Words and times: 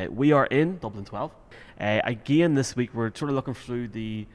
Uh, 0.00 0.06
we 0.10 0.32
are 0.32 0.46
in 0.46 0.78
Dublin 0.78 1.04
12. 1.04 1.30
Uh, 1.78 2.00
again, 2.04 2.54
this 2.54 2.76
week 2.76 2.94
we're 2.94 3.12
sort 3.14 3.30
of 3.30 3.34
looking 3.34 3.54
through 3.54 3.88
the. 3.88 4.26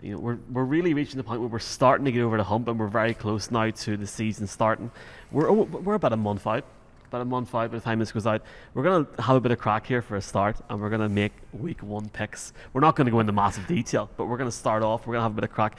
You 0.00 0.12
know, 0.12 0.18
we're, 0.20 0.38
we're 0.52 0.64
really 0.64 0.94
reaching 0.94 1.16
the 1.16 1.24
point 1.24 1.40
where 1.40 1.48
we're 1.48 1.58
starting 1.58 2.04
to 2.04 2.12
get 2.12 2.22
over 2.22 2.36
the 2.36 2.44
hump, 2.44 2.68
and 2.68 2.78
we're 2.78 2.86
very 2.86 3.14
close 3.14 3.50
now 3.50 3.70
to 3.70 3.96
the 3.96 4.06
season 4.06 4.46
starting. 4.46 4.92
We're 5.32 5.50
oh, 5.50 5.62
we're 5.62 5.94
about 5.94 6.12
a 6.12 6.16
month 6.16 6.46
out, 6.46 6.64
about 7.06 7.22
a 7.22 7.24
month 7.24 7.52
out 7.52 7.72
by 7.72 7.78
the 7.78 7.82
time 7.82 7.98
this 7.98 8.12
goes 8.12 8.26
out. 8.26 8.42
We're 8.74 8.84
gonna 8.84 9.06
have 9.18 9.34
a 9.34 9.40
bit 9.40 9.50
of 9.50 9.58
crack 9.58 9.86
here 9.86 10.02
for 10.02 10.16
a 10.16 10.22
start, 10.22 10.56
and 10.68 10.80
we're 10.80 10.90
gonna 10.90 11.08
make 11.08 11.32
week 11.52 11.82
one 11.82 12.08
picks. 12.10 12.52
We're 12.72 12.80
not 12.80 12.94
gonna 12.94 13.10
go 13.10 13.18
into 13.18 13.32
massive 13.32 13.66
detail, 13.66 14.08
but 14.16 14.26
we're 14.26 14.38
gonna 14.38 14.52
start 14.52 14.82
off. 14.82 15.06
We're 15.06 15.14
gonna 15.14 15.24
have 15.24 15.32
a 15.32 15.40
bit 15.40 15.44
of 15.44 15.50
crack. 15.50 15.76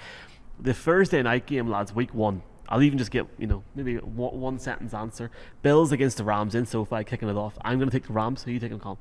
The 0.59 0.73
Thursday 0.73 1.21
night 1.21 1.45
game, 1.45 1.69
lads, 1.69 1.95
week 1.95 2.13
one. 2.13 2.41
I'll 2.69 2.83
even 2.83 2.97
just 2.97 3.11
get 3.11 3.25
you 3.37 3.47
know 3.47 3.63
maybe 3.75 3.97
one, 3.97 4.39
one 4.39 4.59
sentence 4.59 4.93
answer. 4.93 5.31
Bills 5.61 5.91
against 5.91 6.17
the 6.17 6.23
Rams 6.23 6.55
in 6.55 6.65
SoFi, 6.65 7.03
kicking 7.03 7.27
it 7.27 7.35
off. 7.35 7.57
I'm 7.61 7.79
gonna 7.79 7.91
take 7.91 8.07
the 8.07 8.13
Rams. 8.13 8.43
Who 8.43 8.51
are 8.51 8.53
you 8.53 8.59
taking, 8.59 8.79
Colin? 8.79 8.97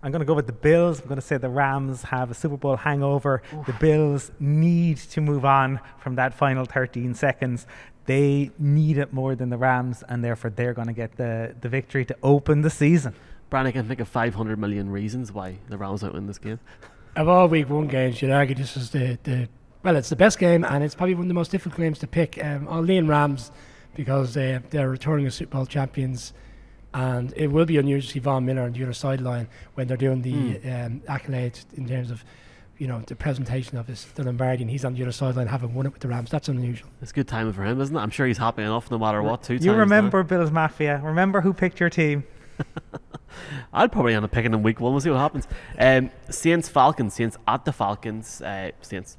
I'm 0.00 0.12
going 0.12 0.20
to 0.20 0.26
go 0.26 0.34
with 0.34 0.46
the 0.46 0.52
Bills. 0.52 1.00
I'm 1.00 1.08
going 1.08 1.20
to 1.20 1.26
say 1.26 1.38
the 1.38 1.48
Rams 1.48 2.04
have 2.04 2.30
a 2.30 2.34
Super 2.34 2.56
Bowl 2.56 2.76
hangover. 2.76 3.42
Oof. 3.52 3.66
The 3.66 3.72
Bills 3.72 4.30
need 4.38 4.98
to 4.98 5.20
move 5.20 5.44
on 5.44 5.80
from 5.98 6.14
that 6.14 6.34
final 6.34 6.64
13 6.64 7.14
seconds. 7.14 7.66
They 8.06 8.52
need 8.60 8.96
it 8.96 9.12
more 9.12 9.34
than 9.34 9.50
the 9.50 9.56
Rams, 9.56 10.04
and 10.08 10.24
therefore 10.24 10.50
they're 10.50 10.72
going 10.72 10.86
to 10.86 10.92
get 10.92 11.16
the, 11.16 11.54
the 11.60 11.68
victory 11.68 12.04
to 12.04 12.16
open 12.22 12.62
the 12.62 12.70
season. 12.70 13.14
Brian, 13.50 13.66
I 13.66 13.72
can 13.72 13.88
think 13.88 13.98
of 13.98 14.08
500 14.08 14.58
million 14.58 14.88
reasons 14.88 15.32
why 15.32 15.58
the 15.68 15.76
Rams 15.76 16.02
won't 16.02 16.14
win 16.14 16.26
this 16.26 16.38
game. 16.38 16.60
Of 17.16 17.28
all 17.28 17.48
week 17.48 17.68
one 17.68 17.88
games, 17.88 18.22
you'd 18.22 18.30
argue 18.30 18.54
this 18.54 18.76
is 18.76 18.90
the, 18.90 19.18
the 19.24 19.48
well, 19.82 19.96
it's 19.96 20.08
the 20.08 20.16
best 20.16 20.38
game, 20.38 20.64
and 20.64 20.82
it's 20.82 20.94
probably 20.94 21.14
one 21.14 21.24
of 21.24 21.28
the 21.28 21.34
most 21.34 21.50
difficult 21.50 21.80
games 21.80 21.98
to 22.00 22.06
pick. 22.06 22.42
Um, 22.42 22.66
I'll 22.68 22.82
lean 22.82 23.06
Rams 23.06 23.50
because 23.94 24.34
they, 24.34 24.60
they're 24.70 24.90
returning 24.90 25.26
as 25.26 25.34
Super 25.34 25.56
Bowl 25.56 25.66
champions 25.66 26.32
and 26.94 27.32
it 27.36 27.48
will 27.48 27.66
be 27.66 27.76
unusual 27.76 28.06
to 28.06 28.12
see 28.14 28.18
Von 28.18 28.44
Miller 28.44 28.62
on 28.62 28.72
the 28.72 28.82
other 28.82 28.92
sideline 28.92 29.48
when 29.74 29.86
they're 29.86 29.96
doing 29.96 30.22
the 30.22 30.32
mm. 30.32 30.86
um, 30.86 31.00
accolades 31.08 31.64
in 31.76 31.86
terms 31.86 32.10
of 32.10 32.24
you 32.78 32.86
know 32.86 33.02
the 33.06 33.16
presentation 33.16 33.76
of 33.76 33.86
this 33.86 34.04
the 34.14 34.22
Lombardi 34.22 34.62
and 34.62 34.70
he's 34.70 34.84
on 34.84 34.94
the 34.94 35.02
other 35.02 35.12
sideline 35.12 35.48
having 35.48 35.74
won 35.74 35.86
it 35.86 35.92
with 35.92 36.00
the 36.00 36.08
Rams. 36.08 36.30
That's 36.30 36.48
unusual. 36.48 36.88
It's 37.02 37.12
good 37.12 37.28
timing 37.28 37.52
for 37.52 37.64
him, 37.64 37.80
isn't 37.80 37.94
it? 37.94 37.98
I'm 37.98 38.10
sure 38.10 38.26
he's 38.26 38.38
happy 38.38 38.62
enough 38.62 38.90
no 38.90 38.98
matter 38.98 39.22
what. 39.22 39.42
Two 39.42 39.56
you 39.56 39.72
remember 39.72 40.22
now. 40.22 40.28
Bills 40.28 40.50
Mafia? 40.50 41.00
Remember 41.02 41.40
who 41.40 41.52
picked 41.52 41.80
your 41.80 41.90
team? 41.90 42.24
I'd 43.72 43.92
probably 43.92 44.14
end 44.14 44.24
up 44.24 44.30
picking 44.30 44.54
in 44.54 44.62
week 44.62 44.80
one. 44.80 44.92
We'll 44.92 45.00
see 45.00 45.10
what 45.10 45.18
happens. 45.18 45.46
Um, 45.78 46.10
Saints 46.30 46.68
Falcons. 46.68 47.14
Saints 47.14 47.36
at 47.46 47.64
the 47.64 47.72
Falcons. 47.72 48.40
Uh, 48.40 48.70
Saints 48.80 49.16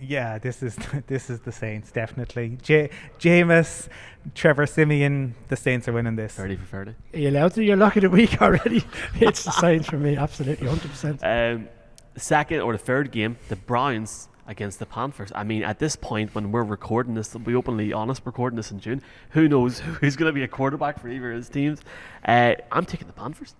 yeah, 0.00 0.38
this 0.38 0.62
is 0.62 0.76
this 1.06 1.30
is 1.30 1.40
the 1.40 1.52
Saints 1.52 1.90
definitely. 1.90 2.58
J- 2.62 2.90
Jameis, 3.18 3.88
Trevor 4.34 4.66
Siemian, 4.66 5.34
the 5.48 5.56
Saints 5.56 5.88
are 5.88 5.92
winning 5.92 6.16
this. 6.16 6.34
Thirty 6.34 6.56
for 6.56 6.64
thirty. 6.64 6.94
Are 7.12 7.18
you 7.18 7.30
allowed 7.30 7.54
to? 7.54 7.64
You're 7.64 7.76
lucky 7.76 8.00
the 8.00 8.10
week 8.10 8.40
already. 8.42 8.84
it's 9.20 9.44
the 9.44 9.52
Saints 9.52 9.88
for 9.88 9.98
me, 9.98 10.16
absolutely, 10.16 10.66
hundred 10.66 10.90
percent. 10.90 11.20
Um, 11.22 11.68
second 12.16 12.60
or 12.60 12.72
the 12.72 12.78
third 12.78 13.10
game, 13.10 13.36
the 13.48 13.56
Browns 13.56 14.28
against 14.46 14.78
the 14.78 14.86
Panthers. 14.86 15.32
I 15.34 15.44
mean, 15.44 15.62
at 15.62 15.78
this 15.78 15.96
point 15.96 16.34
when 16.34 16.52
we're 16.52 16.64
recording 16.64 17.14
this, 17.14 17.34
we 17.34 17.54
openly 17.54 17.92
honest 17.92 18.22
recording 18.24 18.56
this 18.56 18.70
in 18.70 18.80
June. 18.80 19.02
Who 19.30 19.48
knows 19.48 19.78
who's 20.00 20.16
going 20.16 20.28
to 20.28 20.34
be 20.34 20.42
a 20.42 20.48
quarterback 20.48 21.00
for 21.00 21.08
either 21.08 21.30
of 21.30 21.36
his 21.36 21.48
teams? 21.48 21.80
Uh, 22.24 22.54
I'm 22.70 22.84
taking 22.84 23.06
the 23.06 23.12
Panthers. 23.12 23.54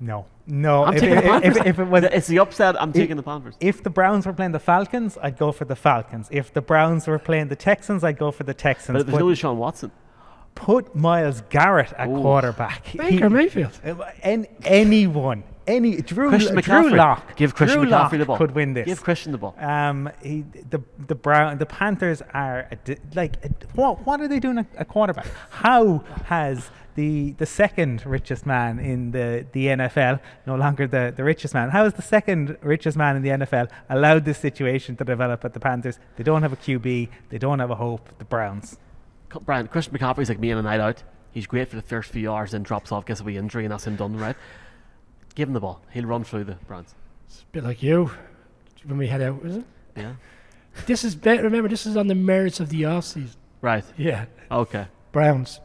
No, 0.00 0.26
no. 0.46 0.84
I'm 0.84 0.94
if, 0.94 1.00
taking 1.00 1.16
if, 1.18 1.22
the 1.22 1.30
Panthers. 1.30 1.56
If, 1.56 1.66
if, 1.66 1.78
it 1.78 1.84
was, 1.84 2.04
it's 2.12 2.26
the 2.26 2.38
upset. 2.38 2.80
I'm 2.80 2.92
taking 2.92 3.16
the 3.16 3.22
Panthers. 3.22 3.54
If 3.60 3.82
the 3.82 3.90
Browns 3.90 4.26
were 4.26 4.32
playing 4.32 4.52
the 4.52 4.58
Falcons, 4.58 5.18
I'd 5.22 5.36
go 5.36 5.52
for 5.52 5.66
the 5.66 5.76
Falcons. 5.76 6.28
If 6.30 6.52
the 6.52 6.62
Browns 6.62 7.06
were 7.06 7.18
playing 7.18 7.48
the 7.48 7.56
Texans, 7.56 8.02
I'd 8.02 8.18
go 8.18 8.30
for 8.30 8.44
the 8.44 8.54
Texans. 8.54 8.98
But 8.98 9.06
there's 9.06 9.18
no 9.18 9.26
Deshaun 9.26 9.56
Watson. 9.56 9.92
Put 10.54 10.96
Myles 10.96 11.42
Garrett 11.50 11.92
at 11.92 12.08
Ooh. 12.08 12.20
quarterback. 12.20 12.92
Baker 12.96 13.28
he, 13.28 13.34
Mayfield. 13.34 13.78
And 14.22 14.46
anyone, 14.64 15.44
any 15.66 16.00
Drew, 16.02 16.30
Christian 16.30 16.56
Drew 16.56 16.90
Lock. 16.90 17.36
Give 17.36 17.54
Christian 17.54 17.80
Drew 17.80 17.90
McCaffrey 17.90 18.18
the 18.18 18.24
ball. 18.24 18.36
Could 18.36 18.52
win 18.52 18.74
this. 18.74 18.86
Give 18.86 19.02
Christian 19.02 19.32
the 19.32 19.38
ball. 19.38 19.54
Um, 19.58 20.10
he, 20.22 20.44
the 20.70 20.82
the 21.06 21.14
Brown, 21.14 21.58
the 21.58 21.66
Panthers 21.66 22.22
are 22.34 22.68
like 23.14 23.36
what? 23.74 24.04
What 24.06 24.20
are 24.20 24.28
they 24.28 24.40
doing 24.40 24.58
at 24.58 24.88
quarterback? 24.88 25.26
How 25.50 25.98
has 26.24 26.70
the 26.94 27.32
the 27.32 27.46
second 27.46 28.04
richest 28.06 28.46
man 28.46 28.78
in 28.78 29.12
the, 29.12 29.46
the 29.52 29.66
NFL, 29.66 30.20
no 30.46 30.56
longer 30.56 30.86
the, 30.86 31.12
the 31.14 31.24
richest 31.24 31.54
man. 31.54 31.70
How 31.70 31.84
is 31.84 31.94
the 31.94 32.02
second 32.02 32.56
richest 32.62 32.96
man 32.96 33.16
in 33.16 33.22
the 33.22 33.30
NFL 33.30 33.70
allowed 33.88 34.24
this 34.24 34.38
situation 34.38 34.96
to 34.96 35.04
develop 35.04 35.44
at 35.44 35.54
the 35.54 35.60
Panthers? 35.60 35.98
They 36.16 36.24
don't 36.24 36.42
have 36.42 36.52
a 36.52 36.56
QB, 36.56 37.08
they 37.28 37.38
don't 37.38 37.58
have 37.58 37.70
a 37.70 37.76
hope. 37.76 38.08
The 38.18 38.24
Browns. 38.24 38.78
Brian, 39.44 39.68
Christian 39.68 39.96
McCaffrey's 39.96 40.28
like 40.28 40.40
me 40.40 40.50
on 40.52 40.58
a 40.58 40.62
night 40.62 40.80
out. 40.80 41.02
He's 41.32 41.46
great 41.46 41.68
for 41.68 41.76
the 41.76 41.82
first 41.82 42.10
few 42.10 42.32
hours, 42.32 42.50
then 42.50 42.64
drops 42.64 42.90
off, 42.90 43.06
gets 43.06 43.20
a 43.20 43.24
wee 43.24 43.36
injury, 43.36 43.64
and 43.64 43.72
that's 43.72 43.86
him 43.86 43.94
done, 43.94 44.16
right? 44.16 44.36
Give 45.36 45.48
him 45.48 45.54
the 45.54 45.60
ball. 45.60 45.80
He'll 45.92 46.06
run 46.06 46.24
through 46.24 46.44
the 46.44 46.54
Browns. 46.66 46.94
It's 47.26 47.42
a 47.42 47.52
bit 47.52 47.62
like 47.62 47.82
you 47.82 48.10
when 48.84 48.98
we 48.98 49.06
head 49.06 49.22
out, 49.22 49.44
is 49.44 49.56
it? 49.58 49.64
Yeah. 49.96 50.14
This 50.86 51.04
is 51.04 51.16
remember 51.24 51.68
this 51.68 51.86
is 51.86 51.96
on 51.96 52.06
the 52.06 52.14
merits 52.14 52.60
of 52.60 52.68
the 52.68 52.84
off 52.84 53.04
season. 53.04 53.38
Right. 53.60 53.84
Yeah. 53.96 54.26
Okay. 54.50 54.86
Browns. 55.12 55.60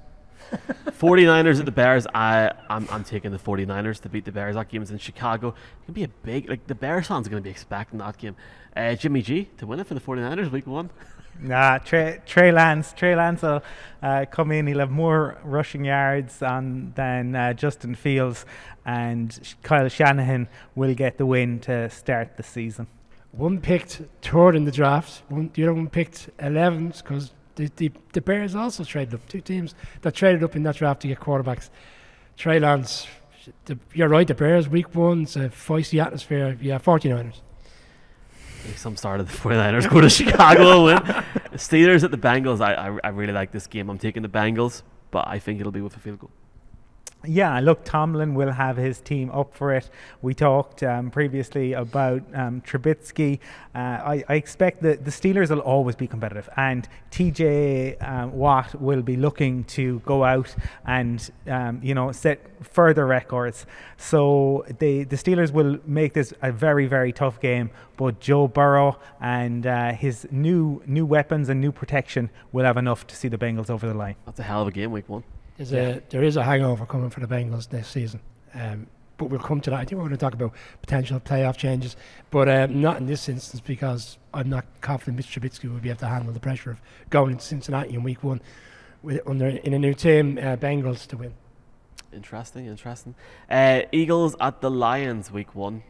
49ers 0.85 1.59
at 1.59 1.65
the 1.65 1.71
Bears. 1.71 2.07
I 2.13 2.51
I'm, 2.69 2.87
I'm 2.91 3.03
taking 3.03 3.31
the 3.31 3.37
49ers 3.37 4.01
to 4.01 4.09
beat 4.09 4.25
the 4.25 4.31
Bears. 4.31 4.55
That 4.55 4.69
game 4.69 4.81
is 4.81 4.91
in 4.91 4.97
Chicago. 4.97 5.49
It 5.49 5.85
can 5.85 5.93
be 5.93 6.03
a 6.03 6.07
big 6.07 6.49
like 6.49 6.67
the 6.67 6.75
Bears 6.75 7.07
fans 7.07 7.27
are 7.27 7.29
going 7.29 7.41
to 7.41 7.47
be 7.47 7.51
expecting 7.51 7.99
that 7.99 8.17
game. 8.17 8.35
Uh, 8.75 8.95
Jimmy 8.95 9.21
G 9.21 9.49
to 9.57 9.65
win 9.65 9.79
it 9.79 9.87
for 9.87 9.93
the 9.93 10.01
49ers 10.01 10.51
week 10.51 10.67
one. 10.67 10.89
Nah, 11.41 11.79
Trey, 11.79 12.21
Trey 12.25 12.51
Lance. 12.51 12.93
Trey 12.93 13.15
Lance 13.15 13.41
will 13.41 13.61
uh, 14.01 14.25
come 14.31 14.51
in. 14.51 14.67
He'll 14.67 14.79
have 14.79 14.91
more 14.91 15.37
rushing 15.43 15.83
yards 15.83 16.41
on, 16.41 16.93
than 16.95 17.35
uh, 17.35 17.53
Justin 17.53 17.95
Fields, 17.95 18.45
and 18.85 19.37
Kyle 19.61 19.89
Shanahan 19.89 20.47
will 20.75 20.93
get 20.93 21.17
the 21.17 21.25
win 21.25 21.59
to 21.61 21.89
start 21.89 22.37
the 22.37 22.43
season. 22.43 22.87
One 23.31 23.59
picked 23.59 24.01
third 24.21 24.55
in 24.55 24.63
the 24.63 24.71
draft. 24.71 25.23
One, 25.27 25.51
the 25.53 25.63
other 25.63 25.73
one 25.73 25.89
picked 25.89 26.29
11th 26.37 27.03
because 27.03 27.33
the, 27.55 27.71
the, 27.75 27.91
the 28.13 28.21
Bears 28.21 28.55
also 28.55 28.83
traded 28.83 29.13
up. 29.15 29.27
Two 29.27 29.41
teams 29.41 29.75
that 30.01 30.13
traded 30.13 30.43
up 30.43 30.55
in 30.55 30.63
that 30.63 30.75
draft 30.75 31.01
to 31.01 31.07
get 31.07 31.19
quarterbacks. 31.19 31.69
Trey 32.37 32.59
Lance, 32.59 33.07
the, 33.65 33.77
you're 33.93 34.09
right, 34.09 34.27
the 34.27 34.33
Bears, 34.33 34.67
week 34.67 34.93
one, 34.93 35.23
it's 35.23 35.35
a 35.35 35.49
feisty 35.49 36.03
atmosphere. 36.03 36.57
Yeah, 36.61 36.79
49ers. 36.79 37.41
Some 38.75 38.97
start 38.97 39.19
of 39.19 39.31
the 39.31 39.37
49ers 39.37 39.89
go 39.89 40.01
to 40.01 40.09
Chicago 40.09 40.85
win. 40.85 40.97
Steelers 41.53 42.03
at 42.03 42.11
the 42.11 42.17
Bengals. 42.17 42.61
I, 42.61 42.73
I, 42.73 42.99
I 43.03 43.09
really 43.09 43.33
like 43.33 43.51
this 43.51 43.67
game. 43.67 43.89
I'm 43.89 43.99
taking 43.99 44.23
the 44.23 44.29
Bengals, 44.29 44.81
but 45.11 45.27
I 45.27 45.39
think 45.39 45.59
it'll 45.59 45.71
be 45.71 45.81
with 45.81 45.95
a 45.95 45.99
field 45.99 46.19
goal 46.19 46.31
yeah, 47.27 47.59
look, 47.59 47.83
Tomlin 47.83 48.35
will 48.35 48.51
have 48.51 48.77
his 48.77 48.99
team 48.99 49.31
up 49.31 49.53
for 49.53 49.73
it. 49.73 49.89
We 50.21 50.33
talked 50.33 50.83
um, 50.83 51.11
previously 51.11 51.73
about 51.73 52.23
um, 52.33 52.61
Trubisky. 52.61 53.39
Uh, 53.73 53.77
I, 53.77 54.23
I, 54.29 54.35
expect 54.35 54.81
that 54.83 55.03
the 55.05 55.11
Steelers 55.11 55.49
will 55.49 55.59
always 55.59 55.95
be 55.95 56.07
competitive, 56.07 56.49
and 56.55 56.87
TJ 57.11 58.01
um, 58.07 58.33
Watt 58.33 58.79
will 58.79 59.01
be 59.01 59.17
looking 59.17 59.63
to 59.65 59.99
go 60.05 60.23
out 60.23 60.55
and 60.85 61.29
um, 61.47 61.79
you 61.83 61.93
know 61.93 62.11
set 62.11 62.39
further 62.65 63.05
records. 63.05 63.65
So 63.97 64.65
the 64.79 65.03
the 65.03 65.15
Steelers 65.15 65.51
will 65.51 65.79
make 65.85 66.13
this 66.13 66.33
a 66.41 66.51
very 66.51 66.87
very 66.87 67.11
tough 67.11 67.39
game. 67.39 67.69
But 67.97 68.19
Joe 68.19 68.47
Burrow 68.47 68.99
and 69.21 69.65
uh, 69.65 69.93
his 69.93 70.27
new 70.31 70.81
new 70.85 71.05
weapons 71.05 71.49
and 71.49 71.61
new 71.61 71.71
protection 71.71 72.29
will 72.51 72.65
have 72.65 72.77
enough 72.77 73.07
to 73.07 73.15
see 73.15 73.27
the 73.27 73.37
Bengals 73.37 73.69
over 73.69 73.87
the 73.87 73.93
line. 73.93 74.15
That's 74.25 74.39
a 74.39 74.43
hell 74.43 74.61
of 74.61 74.67
a 74.67 74.71
game, 74.71 74.91
week 74.91 75.07
one. 75.07 75.23
There's 75.57 75.71
yeah. 75.71 75.79
a 75.79 76.01
there 76.09 76.23
is 76.23 76.35
a 76.35 76.43
hangover 76.43 76.85
coming 76.85 77.09
for 77.09 77.19
the 77.19 77.27
Bengals 77.27 77.69
this 77.69 77.87
season. 77.87 78.19
Um, 78.53 78.87
but 79.17 79.25
we'll 79.25 79.39
come 79.39 79.61
to 79.61 79.69
that. 79.69 79.77
I 79.77 79.85
think 79.85 79.93
we're 79.93 80.07
going 80.07 80.11
to 80.11 80.17
talk 80.17 80.33
about 80.33 80.53
potential 80.81 81.19
playoff 81.19 81.57
changes, 81.57 81.95
but 82.31 82.49
um, 82.49 82.81
not 82.81 82.97
in 82.97 83.05
this 83.05 83.29
instance 83.29 83.61
because 83.61 84.17
I'm 84.33 84.49
not 84.49 84.65
confident 84.81 85.19
Mr. 85.19 85.39
Trubisky 85.39 85.71
will 85.71 85.79
be 85.79 85.89
able 85.89 85.99
to 85.99 86.07
handle 86.07 86.33
the 86.33 86.39
pressure 86.39 86.71
of 86.71 86.81
going 87.09 87.31
into 87.31 87.43
Cincinnati 87.45 87.93
in 87.93 88.03
Week 88.03 88.23
One 88.23 88.41
with 89.01 89.21
under 89.25 89.47
in 89.47 89.73
a 89.73 89.79
new 89.79 89.93
team, 89.93 90.37
uh, 90.37 90.57
Bengals 90.57 91.07
to 91.07 91.17
win. 91.17 91.33
Interesting, 92.11 92.65
interesting. 92.65 93.15
Uh, 93.49 93.81
Eagles 93.91 94.35
at 94.39 94.61
the 94.61 94.71
Lions 94.71 95.31
Week 95.31 95.53
One. 95.55 95.83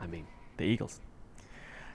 I 0.00 0.06
mean, 0.06 0.26
the 0.56 0.64
Eagles. 0.64 1.00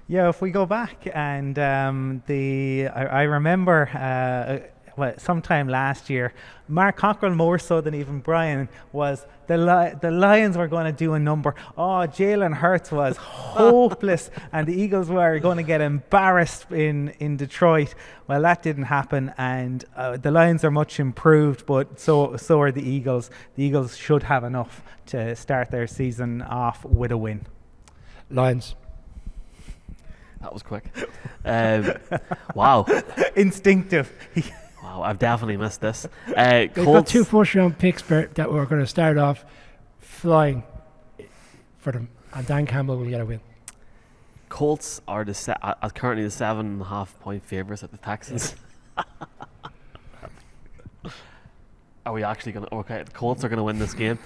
Yeah, 0.08 0.30
if 0.30 0.42
we 0.42 0.52
go 0.52 0.66
back 0.66 1.06
and 1.14 1.60
um, 1.60 2.24
the 2.28 2.88
I, 2.88 3.06
I 3.06 3.22
remember. 3.24 3.90
Uh, 3.94 4.68
well, 4.98 5.14
sometime 5.18 5.68
last 5.68 6.10
year, 6.10 6.34
Mark 6.68 6.98
Cockrell 6.98 7.36
more 7.36 7.60
so 7.60 7.82
than 7.82 7.94
even 7.94 8.20
Brian 8.20 8.68
was 8.92 9.26
the 9.46 9.58
li- 9.58 9.94
the 10.02 10.10
Lions 10.10 10.58
were 10.58 10.68
going 10.68 10.86
to 10.86 10.92
do 10.92 11.14
a 11.14 11.20
number. 11.20 11.54
Oh, 11.78 12.08
Jalen 12.08 12.56
Hurts 12.56 12.92
was 12.92 13.16
hopeless, 13.18 14.32
and 14.52 14.68
the 14.68 14.74
Eagles 14.74 15.08
were 15.08 15.38
going 15.38 15.58
to 15.58 15.64
get 15.64 15.82
embarrassed 15.82 16.72
in 16.72 17.10
in 17.20 17.38
Detroit. 17.38 17.94
Well, 18.28 18.42
that 18.42 18.64
didn't 18.64 18.84
happen, 18.84 19.34
and 19.38 19.86
uh, 19.96 20.18
the 20.18 20.32
Lions 20.32 20.64
are 20.64 20.72
much 20.72 21.00
improved, 21.00 21.68
but 21.68 22.00
so 22.00 22.36
so 22.36 22.60
are 22.60 22.72
the 22.72 22.84
Eagles. 22.84 23.30
The 23.56 23.64
Eagles 23.64 23.96
should 23.96 24.24
have 24.24 24.44
enough 24.44 24.82
to 25.08 25.36
start 25.36 25.70
their 25.70 25.86
season 25.86 26.42
off 26.42 26.84
with 26.84 27.12
a 27.12 27.18
win. 27.18 27.46
Lions. 28.32 28.76
That 30.42 30.54
was 30.54 30.64
quick. 30.64 30.86
Um, 31.46 31.94
wow. 32.56 32.86
Instinctive. 33.36 34.12
I've 35.04 35.20
definitely 35.20 35.58
missed 35.58 35.82
this. 35.82 36.08
Uh, 36.36 36.68
They've 36.74 36.86
got 36.86 37.08
two 37.08 37.24
first 37.24 37.56
round 37.56 37.78
picks 37.80 38.02
that 38.04 38.52
we're 38.52 38.66
going 38.66 38.82
to 38.82 38.88
start 38.88 39.18
off 39.18 39.46
flying 40.00 40.64
for 41.78 41.92
them, 41.92 42.10
and 42.34 42.46
Dan 42.46 42.66
Campbell 42.66 42.98
will 42.98 43.06
get 43.06 43.22
a 43.22 43.26
win. 43.26 43.40
Colts 44.50 45.02
are 45.08 45.24
the 45.26 45.34
se- 45.34 45.56
uh, 45.62 45.74
are 45.82 45.90
currently 45.90 46.24
the 46.24 46.32
seven 46.32 46.66
and 46.66 46.82
a 46.82 46.86
half 46.86 47.20
point 47.20 47.44
favorites 47.44 47.84
at 47.84 47.92
the 47.92 47.98
Texans. 47.98 48.56
are 52.06 52.14
we 52.14 52.24
actually 52.24 52.54
going 52.54 52.66
to? 52.66 52.76
Okay, 52.76 53.04
the 53.04 53.12
Colts 53.12 53.44
are 53.44 53.50
going 53.50 53.58
to 53.58 53.64
win 53.64 53.80
this 53.80 53.94
game. 53.94 54.18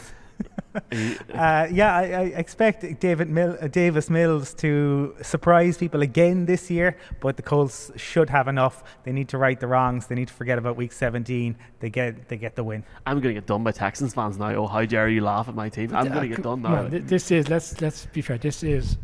Are 0.73 0.81
you- 0.91 1.17
Uh, 1.33 1.67
yeah, 1.71 1.95
I, 1.95 2.01
I 2.03 2.21
expect 2.35 2.99
David 2.99 3.29
Mill, 3.29 3.57
uh, 3.61 3.67
Davis 3.67 4.09
Mills 4.09 4.53
to 4.55 5.15
surprise 5.21 5.77
people 5.77 6.01
again 6.01 6.45
this 6.45 6.69
year, 6.71 6.97
but 7.19 7.35
the 7.37 7.43
Colts 7.43 7.91
should 7.95 8.29
have 8.29 8.47
enough. 8.47 8.83
They 9.03 9.11
need 9.11 9.29
to 9.29 9.37
right 9.37 9.59
the 9.59 9.67
wrongs. 9.67 10.07
They 10.07 10.15
need 10.15 10.27
to 10.29 10.33
forget 10.33 10.57
about 10.57 10.75
Week 10.77 10.91
17. 10.91 11.55
They 11.79 11.89
get 11.89 12.27
they 12.29 12.37
get 12.37 12.55
the 12.55 12.63
win. 12.63 12.83
I'm 13.05 13.19
going 13.19 13.33
to 13.35 13.39
get 13.41 13.47
done 13.47 13.63
by 13.63 13.71
Texans 13.71 14.13
fans 14.13 14.37
now. 14.37 14.53
Oh, 14.55 14.67
how 14.67 14.85
dare 14.85 15.09
you 15.09 15.21
laugh 15.21 15.47
at 15.47 15.55
my 15.55 15.69
team? 15.69 15.93
I'm 15.95 16.07
going 16.07 16.29
to 16.29 16.35
get 16.35 16.43
done 16.43 16.61
now. 16.61 16.85
on, 16.85 17.05
this 17.07 17.31
is 17.31 17.49
let's 17.49 17.79
let's 17.81 18.05
be 18.07 18.21
fair. 18.21 18.37
This 18.37 18.63
is 18.63 18.97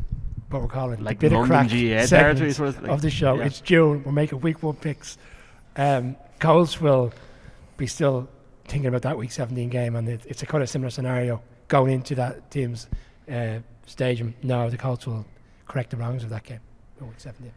what 0.50 0.62
we're 0.62 0.68
calling 0.70 1.04
Like 1.04 1.20
the 1.20 1.30
bit 1.30 1.38
of 1.38 1.46
crack 1.46 1.68
GA 1.68 2.06
segment 2.06 2.10
territory 2.38 2.52
sort 2.54 2.70
of 2.70 2.76
thing. 2.78 2.90
of 2.90 3.02
the 3.02 3.10
show. 3.10 3.36
Yeah. 3.36 3.46
It's 3.46 3.60
June. 3.60 4.04
We're 4.06 4.12
making 4.14 4.40
week 4.42 4.64
one 4.64 4.76
picks. 4.76 5.18
Um, 5.76 6.16
Colts 6.40 6.80
will 6.80 7.12
be 7.76 7.86
still 7.88 8.30
thinking 8.66 8.88
about 8.88 9.02
that 9.04 9.18
week 9.18 9.32
17 9.32 9.70
game, 9.70 9.96
and 9.96 10.08
it, 10.08 10.22
it's 10.26 10.42
a 10.44 10.46
kind 10.46 10.64
of 10.64 10.70
similar 10.70 10.90
scenario 10.90 11.42
going 11.68 11.92
into 11.94 12.16
that 12.16 12.50
team's 12.52 12.88
uh, 13.32 13.60
stadium. 13.86 14.34
No, 14.44 14.70
the 14.70 14.78
Colts 14.78 15.06
will 15.08 15.26
correct 15.68 15.92
the 15.92 15.98
wrongs 15.98 16.24
of 16.24 16.30
that 16.30 16.44
game. 16.44 16.60
in 17.00 17.08
Week 17.08 17.20
17. 17.20 17.52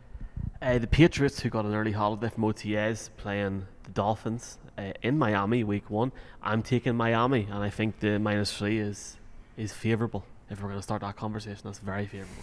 Uh, 0.62 0.78
the 0.78 0.86
Patriots, 0.86 1.40
who 1.40 1.48
got 1.48 1.64
an 1.64 1.74
early 1.74 1.92
holiday 1.92 2.28
from 2.28 2.44
OTAs, 2.44 3.10
playing 3.16 3.66
the 3.84 3.90
Dolphins 3.90 4.58
uh, 4.76 4.92
in 5.02 5.18
Miami 5.18 5.64
week 5.64 5.88
one. 5.88 6.12
I'm 6.42 6.62
taking 6.62 6.96
Miami, 6.96 7.46
and 7.50 7.62
I 7.62 7.70
think 7.70 8.00
the 8.00 8.18
minus 8.18 8.56
three 8.56 8.78
is 8.78 9.16
is 9.56 9.72
favourable. 9.72 10.24
If 10.50 10.60
we're 10.60 10.68
going 10.68 10.78
to 10.78 10.82
start 10.82 11.00
that 11.02 11.16
conversation, 11.16 11.62
that's 11.64 11.78
very 11.78 12.06
favourable. 12.06 12.42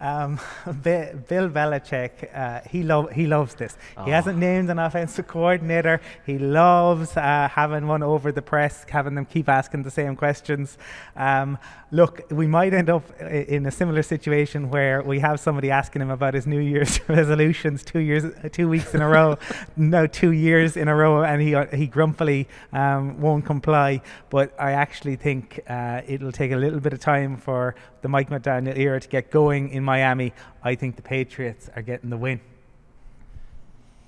Um, 0.00 0.38
Bill 0.82 1.48
Belichick, 1.50 2.10
uh, 2.34 2.60
he 2.68 2.82
lo- 2.82 3.08
he 3.08 3.26
loves 3.26 3.54
this. 3.56 3.76
He 4.04 4.10
Oh. 4.10 4.14
hasn't 4.14 4.38
named 4.38 4.70
an 4.70 4.78
offensive 4.78 5.26
coordinator. 5.26 6.00
He 6.24 6.38
loves 6.38 7.16
uh, 7.16 7.48
having 7.52 7.86
one 7.88 8.02
over 8.02 8.30
the 8.30 8.42
press, 8.42 8.84
having 8.88 9.14
them 9.16 9.24
keep 9.24 9.48
asking 9.48 9.82
the 9.82 9.90
same 9.90 10.14
questions. 10.14 10.78
Um, 11.16 11.58
look, 11.90 12.20
we 12.30 12.46
might 12.46 12.72
end 12.74 12.90
up 12.90 13.02
in 13.20 13.66
a 13.66 13.70
similar 13.70 14.02
situation 14.02 14.70
where 14.70 15.02
we 15.02 15.18
have 15.18 15.40
somebody 15.40 15.70
asking 15.70 16.02
him 16.02 16.10
about 16.10 16.34
his 16.34 16.46
New 16.46 16.60
Year's 16.60 17.00
resolutions 17.08 17.82
two 17.82 17.98
years, 18.00 18.24
two 18.52 18.68
weeks 18.68 18.94
in 18.94 19.02
a 19.02 19.08
row, 19.08 19.36
no, 19.76 20.06
two 20.06 20.30
years 20.32 20.76
in 20.76 20.86
a 20.86 20.94
row, 20.94 21.22
and 21.24 21.42
he 21.42 21.56
he 21.76 21.86
grumpily 21.88 22.46
um, 22.72 23.20
won't 23.20 23.44
comply. 23.44 24.00
But 24.30 24.52
I 24.60 24.72
actually 24.72 25.16
think 25.16 25.60
uh, 25.68 26.02
it'll 26.06 26.32
take 26.32 26.52
a 26.52 26.56
little 26.56 26.80
bit 26.80 26.92
of 26.92 27.00
time 27.00 27.36
for 27.36 27.74
the 28.02 28.08
Mike 28.08 28.30
McDaniel 28.30 28.76
era 28.76 29.00
to 29.00 29.08
get 29.08 29.30
going 29.30 29.70
in 29.70 29.84
Miami. 29.84 30.32
I 30.62 30.74
think 30.74 30.96
the 30.96 31.02
Patriots 31.02 31.70
are 31.74 31.82
getting 31.82 32.10
the 32.10 32.16
win. 32.16 32.40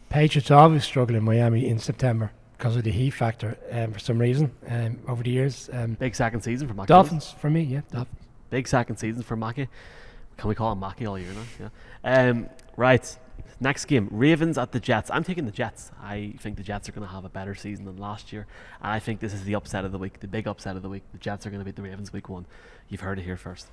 Patriots 0.08 0.50
always 0.50 0.84
struggle 0.84 1.16
in 1.16 1.24
Miami 1.24 1.68
in 1.68 1.78
September 1.78 2.32
because 2.56 2.76
of 2.76 2.82
the 2.82 2.90
heat 2.90 3.10
factor 3.10 3.56
um, 3.70 3.92
for 3.92 3.98
some 3.98 4.18
reason 4.18 4.52
um, 4.68 4.98
over 5.08 5.22
the 5.22 5.30
years. 5.30 5.70
Um, 5.72 5.94
Big 5.94 6.14
second 6.14 6.42
season 6.42 6.68
for 6.68 6.74
Mackey. 6.74 6.88
Dolphins 6.88 7.30
for 7.38 7.48
me, 7.48 7.62
yeah. 7.62 7.80
Dolphins. 7.90 8.20
Big 8.50 8.68
second 8.68 8.96
season 8.96 9.22
for 9.22 9.36
Mackey. 9.36 9.68
Can 10.36 10.48
we 10.48 10.54
call 10.54 10.72
him 10.72 10.80
Mackey 10.80 11.06
all 11.06 11.18
year 11.18 11.32
now? 11.32 11.70
Yeah. 12.04 12.28
Um, 12.28 12.48
right. 12.76 13.16
Next 13.62 13.84
game, 13.84 14.08
Ravens 14.10 14.56
at 14.56 14.72
the 14.72 14.80
Jets. 14.80 15.10
I'm 15.10 15.22
taking 15.22 15.44
the 15.44 15.52
Jets. 15.52 15.90
I 16.02 16.34
think 16.38 16.56
the 16.56 16.62
Jets 16.62 16.88
are 16.88 16.92
going 16.92 17.06
to 17.06 17.12
have 17.12 17.26
a 17.26 17.28
better 17.28 17.54
season 17.54 17.84
than 17.84 17.98
last 17.98 18.32
year, 18.32 18.46
and 18.82 18.90
I 18.90 18.98
think 18.98 19.20
this 19.20 19.34
is 19.34 19.44
the 19.44 19.54
upset 19.54 19.84
of 19.84 19.92
the 19.92 19.98
week, 19.98 20.20
the 20.20 20.28
big 20.28 20.48
upset 20.48 20.76
of 20.76 20.82
the 20.82 20.88
week. 20.88 21.02
The 21.12 21.18
Jets 21.18 21.46
are 21.46 21.50
going 21.50 21.60
to 21.60 21.64
beat 21.64 21.76
the 21.76 21.82
Ravens 21.82 22.10
week 22.10 22.30
one. 22.30 22.46
You've 22.88 23.02
heard 23.02 23.18
it 23.18 23.22
here 23.22 23.36
first. 23.36 23.66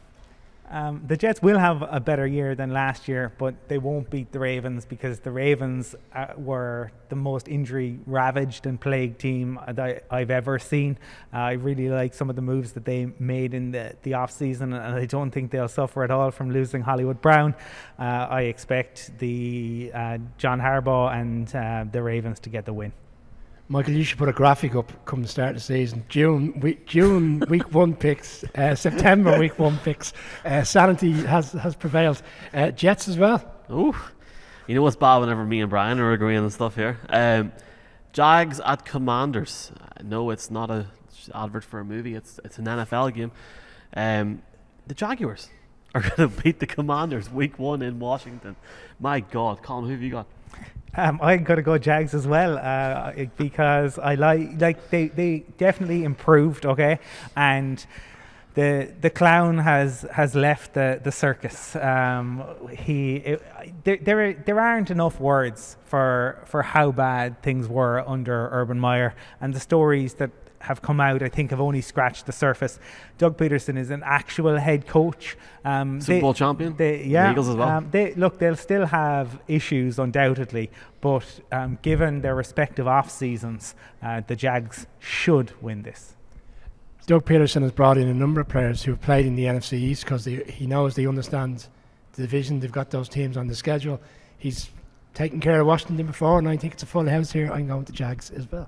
Um, 0.70 1.04
the 1.08 1.16
Jets 1.16 1.42
will 1.42 1.60
have 1.60 1.82
a 1.82 2.00
better 2.00 2.28
year 2.28 2.54
than 2.54 2.72
last 2.72 3.08
year, 3.08 3.32
but 3.38 3.70
they 3.70 3.78
won't 3.78 4.10
beat 4.10 4.34
the 4.34 4.40
Ravens 4.40 4.86
because 4.86 5.20
the 5.20 5.32
Ravens 5.32 5.96
uh, 6.14 6.28
were 6.36 6.92
the 7.08 7.16
most 7.16 7.48
injury 7.48 8.00
ravaged 8.06 8.66
and 8.66 8.80
plagued 8.80 9.20
team 9.20 9.60
that 9.72 10.04
I've 10.12 10.30
ever 10.30 10.60
seen. 10.60 10.98
Uh, 11.34 11.38
I 11.38 11.52
really 11.54 11.88
like 11.88 12.14
some 12.14 12.30
of 12.30 12.36
the 12.36 12.42
moves 12.42 12.74
that 12.74 12.84
they 12.84 13.06
made 13.18 13.54
in 13.54 13.72
the, 13.72 13.96
the 14.04 14.16
off 14.16 14.32
season, 14.32 14.74
and 14.74 14.96
I 14.96 15.06
don't 15.06 15.32
think 15.32 15.52
they'll 15.52 15.70
suffer 15.70 16.04
at 16.04 16.12
all 16.12 16.32
from 16.32 16.52
losing 16.52 16.82
Hollywood 16.82 17.22
Brown. 17.22 17.56
Uh, 17.98 18.28
I 18.30 18.42
expect 18.44 19.18
the 19.20 19.92
uh, 19.94 20.18
John 20.38 20.60
Harbaugh 20.60 21.14
and 21.14 21.56
uh, 21.56 21.86
the 21.90 22.04
Ravens 22.04 22.42
to 22.42 22.50
get 22.50 22.66
the 22.66 22.74
win. 22.74 22.92
Michael, 23.70 23.94
you 23.94 24.04
should 24.06 24.18
put 24.18 24.30
a 24.30 24.34
graphic 24.34 24.76
up 24.76 24.94
come 25.06 25.22
the 25.22 25.28
start 25.28 25.50
of 25.50 25.56
the 25.56 25.62
season. 25.62 26.06
June, 26.08 26.58
week, 26.62 26.88
June 26.88 27.44
week 27.50 27.74
one 27.74 27.96
picks, 27.96 28.46
uh, 28.56 28.76
September 28.76 29.38
week 29.38 29.60
one 29.60 29.78
picks. 29.80 30.14
Uh, 30.46 30.64
sanity 30.64 31.12
has 31.12 31.52
has 31.52 31.76
prevailed. 31.76 32.22
Uh, 32.54 32.72
Jets 32.72 33.10
as 33.10 33.18
well. 33.18 33.44
Ooh, 33.70 33.94
you 34.68 34.76
know 34.76 34.82
what's 34.82 34.96
bad 34.96 35.18
whenever 35.18 35.44
me 35.44 35.60
and 35.60 35.70
Brian 35.70 36.00
are 36.00 36.14
agreeing 36.14 36.44
and 36.44 36.54
stuff 36.54 36.76
here. 36.76 36.98
Um, 37.10 37.52
Jags 38.14 38.62
at 38.62 38.86
Commanders. 38.86 39.74
No, 40.02 40.30
it's 40.30 40.50
not 40.50 40.72
a 40.72 40.88
advert 41.36 41.66
for 41.66 41.82
a 41.82 41.86
movie. 41.86 42.16
It's 42.16 42.40
it's 42.46 42.58
an 42.60 42.66
NFL 42.66 43.14
game. 43.14 43.32
Um, 43.96 44.44
the 44.88 44.94
Jaguars 44.94 45.50
are 45.94 46.02
going 46.16 46.30
to 46.30 46.42
beat 46.42 46.60
the 46.60 46.68
Commanders 46.68 47.30
week 47.30 47.60
one 47.60 47.82
in 47.82 48.00
Washington. 48.00 48.56
My 48.98 49.20
God, 49.20 49.62
Colin, 49.62 49.86
who 49.86 49.92
have 49.92 50.02
you 50.02 50.12
got? 50.12 50.28
Um, 50.96 51.20
I'm 51.22 51.44
gonna 51.44 51.62
go 51.62 51.78
Jags 51.78 52.16
as 52.16 52.26
well 52.26 52.58
uh, 52.58 53.26
because 53.38 54.00
I 54.00 54.16
like 54.16 54.60
like 54.60 54.90
they, 54.90 55.10
they 55.10 55.46
definitely 55.58 56.04
improved, 56.04 56.66
okay, 56.66 57.00
and 57.36 57.86
the 58.56 58.92
the 59.02 59.12
clown 59.12 59.60
has 59.60 60.08
has 60.12 60.34
left 60.34 60.74
the 60.74 61.00
the 61.04 61.12
circus. 61.12 61.76
Um, 61.76 62.44
he 62.72 63.18
it, 63.18 63.44
there 63.84 63.98
there 63.98 64.34
there 64.34 64.60
aren't 64.60 64.90
enough 64.90 65.20
words 65.20 65.78
for 65.86 66.42
for 66.46 66.64
how 66.64 66.92
bad 66.92 67.44
things 67.44 67.68
were 67.68 68.04
under 68.08 68.50
Urban 68.52 68.80
Meyer 68.80 69.14
and 69.40 69.54
the 69.54 69.60
stories 69.60 70.16
that 70.16 70.32
have 70.60 70.82
come 70.82 71.00
out. 71.00 71.22
I 71.22 71.30
think 71.30 71.52
have 71.52 71.62
only 71.62 71.82
scratched 71.82 72.26
the 72.26 72.32
surface. 72.32 72.80
Doug 73.18 73.38
Pederson 73.38 73.78
is 73.78 73.90
an 73.90 74.02
actual 74.06 74.58
head 74.58 74.88
coach. 74.88 75.38
Um, 75.64 76.02
Super 76.02 76.14
they- 76.16 76.22
Bowl 76.22 76.34
champion. 76.34 76.76
they, 76.76 77.04
The 77.04 77.08
yeah, 77.10 77.32
Eagles 77.32 77.50
as 77.50 77.56
well. 77.56 77.70
Um, 77.70 77.88
they 77.92 78.14
look, 78.16 78.40
they'll 78.40 78.56
still 78.56 78.86
have 78.86 79.40
issues 79.48 80.00
undoubtedly, 80.00 80.70
but 81.02 81.40
um, 81.52 81.78
given 81.82 82.22
their 82.22 82.36
respective 82.36 82.88
off 82.88 83.10
seasons, 83.10 83.76
uh, 84.02 84.22
the 84.26 84.36
Jags 84.36 84.88
should 85.00 85.52
win 85.62 85.84
this. 85.84 86.16
Doug 87.06 87.24
Pederson 87.26 87.62
has 87.62 87.72
brought 87.72 87.98
in 87.98 88.08
a 88.10 88.14
number 88.14 88.42
of 88.42 88.50
players 88.50 88.84
who 88.84 88.92
have 88.92 89.02
played 89.02 89.26
in 89.26 89.36
the 89.36 89.46
NFC 89.46 89.74
East 89.74 90.04
because 90.04 90.26
he 90.26 90.68
knows 90.68 90.96
they 90.96 91.08
understand 91.08 91.68
the 92.14 92.24
division. 92.24 92.60
They've 92.60 92.72
got 92.72 92.90
those 92.90 93.08
teams 93.08 93.38
on 93.38 93.48
the 93.48 93.56
schedule. 93.56 94.02
He's 94.38 94.70
taken 95.14 95.40
care 95.40 95.62
of 95.62 95.68
Washington 95.68 96.06
before, 96.06 96.38
and 96.38 96.50
I 96.50 96.58
think 96.58 96.74
it's 96.74 96.84
a 96.84 96.88
full 96.88 97.08
house 97.08 97.32
here. 97.32 97.50
I'm 97.52 97.68
going 97.68 97.80
with 97.80 97.88
the 97.88 97.94
Jags 97.94 98.30
as 98.32 98.52
well. 98.52 98.68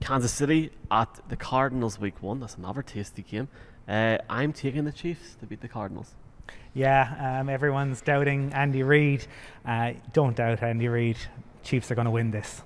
Kansas 0.00 0.32
City 0.32 0.70
at 0.90 1.20
the 1.28 1.36
Cardinals 1.36 1.98
week 1.98 2.22
one. 2.22 2.40
That's 2.40 2.56
another 2.56 2.82
tasty 2.82 3.22
game. 3.22 3.48
Uh, 3.88 4.18
I'm 4.28 4.52
taking 4.52 4.84
the 4.84 4.92
Chiefs 4.92 5.34
to 5.40 5.46
beat 5.46 5.60
the 5.60 5.68
Cardinals. 5.68 6.14
Yeah, 6.74 7.40
um, 7.40 7.48
everyone's 7.48 8.00
doubting 8.00 8.52
Andy 8.52 8.82
Reid. 8.82 9.26
Uh, 9.64 9.92
don't 10.12 10.36
doubt 10.36 10.62
Andy 10.62 10.88
Reid. 10.88 11.16
Chiefs 11.62 11.90
are 11.90 11.94
going 11.94 12.04
to 12.04 12.10
win 12.10 12.30
this. 12.30 12.62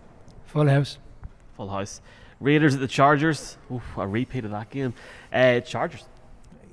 Full 0.47 0.69
house. 0.69 0.99
Full 1.57 1.69
house. 1.69 2.01
Raiders 2.41 2.75
at 2.75 2.81
the 2.81 2.89
Chargers. 2.89 3.57
Oof, 3.73 3.83
a 3.97 4.07
repeat 4.07 4.45
of 4.45 4.51
that 4.51 4.71
game. 4.71 4.95
Uh, 5.33 5.61
Chargers. 5.61 6.05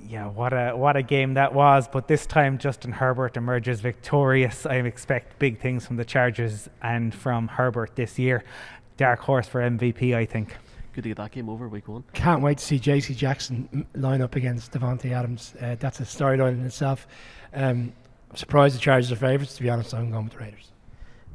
Yeah, 0.08 0.28
what 0.28 0.52
a 0.52 0.72
what 0.72 0.96
a 0.96 1.02
game 1.02 1.34
that 1.34 1.52
was! 1.52 1.86
But 1.86 2.08
this 2.08 2.24
time, 2.24 2.56
Justin 2.56 2.90
Herbert 2.90 3.36
emerges 3.36 3.80
victorious. 3.80 4.64
I 4.64 4.76
expect 4.76 5.38
big 5.38 5.60
things 5.60 5.86
from 5.86 5.96
the 5.96 6.06
Chargers 6.06 6.70
and 6.80 7.14
from 7.14 7.48
Herbert 7.48 7.96
this 7.96 8.18
year. 8.18 8.42
Dark 9.00 9.20
horse 9.20 9.46
for 9.46 9.62
MVP, 9.62 10.14
I 10.14 10.26
think. 10.26 10.54
Good 10.92 11.04
to 11.04 11.08
get 11.08 11.16
that 11.16 11.30
game 11.30 11.48
over 11.48 11.66
week 11.68 11.88
one. 11.88 12.04
Can't 12.12 12.42
wait 12.42 12.58
to 12.58 12.64
see 12.66 12.78
JC 12.78 13.16
Jackson 13.16 13.86
line 13.94 14.20
up 14.20 14.36
against 14.36 14.72
Davante 14.72 15.12
Adams. 15.12 15.54
Uh, 15.58 15.74
that's 15.80 16.00
a 16.00 16.02
storyline 16.02 16.52
in 16.52 16.66
itself. 16.66 17.08
Um, 17.54 17.94
I'm 18.30 18.36
surprised 18.36 18.76
the 18.76 18.78
Chargers 18.78 19.10
are 19.10 19.16
favourites, 19.16 19.56
to 19.56 19.62
be 19.62 19.70
honest. 19.70 19.94
I'm 19.94 20.10
going 20.10 20.24
with 20.24 20.34
the 20.34 20.40
Raiders. 20.40 20.70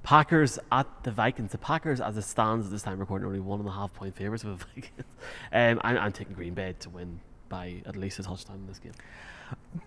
Packers 0.03 0.59
at 0.71 0.85
the 1.01 1.09
Vikings. 1.09 1.53
The 1.53 1.57
Packers, 1.57 1.99
as 2.01 2.15
it 2.17 2.21
stands 2.21 2.67
at 2.67 2.71
this 2.71 2.83
time, 2.83 2.99
recording 2.99 3.25
only 3.25 3.39
one 3.39 3.59
and 3.59 3.67
a 3.67 3.71
half 3.71 3.91
point 3.95 4.15
favourites 4.15 4.43
with 4.43 4.59
the 4.59 4.65
Vikings. 4.75 5.03
Um, 5.51 5.81
I'm, 5.83 5.97
I'm 5.97 6.11
taking 6.11 6.35
Green 6.35 6.53
Bay 6.53 6.75
to 6.81 6.89
win 6.91 7.19
by 7.49 7.81
at 7.87 7.95
least 7.95 8.19
a 8.19 8.23
touchdown 8.23 8.57
in 8.57 8.67
this 8.67 8.77
game. 8.77 8.93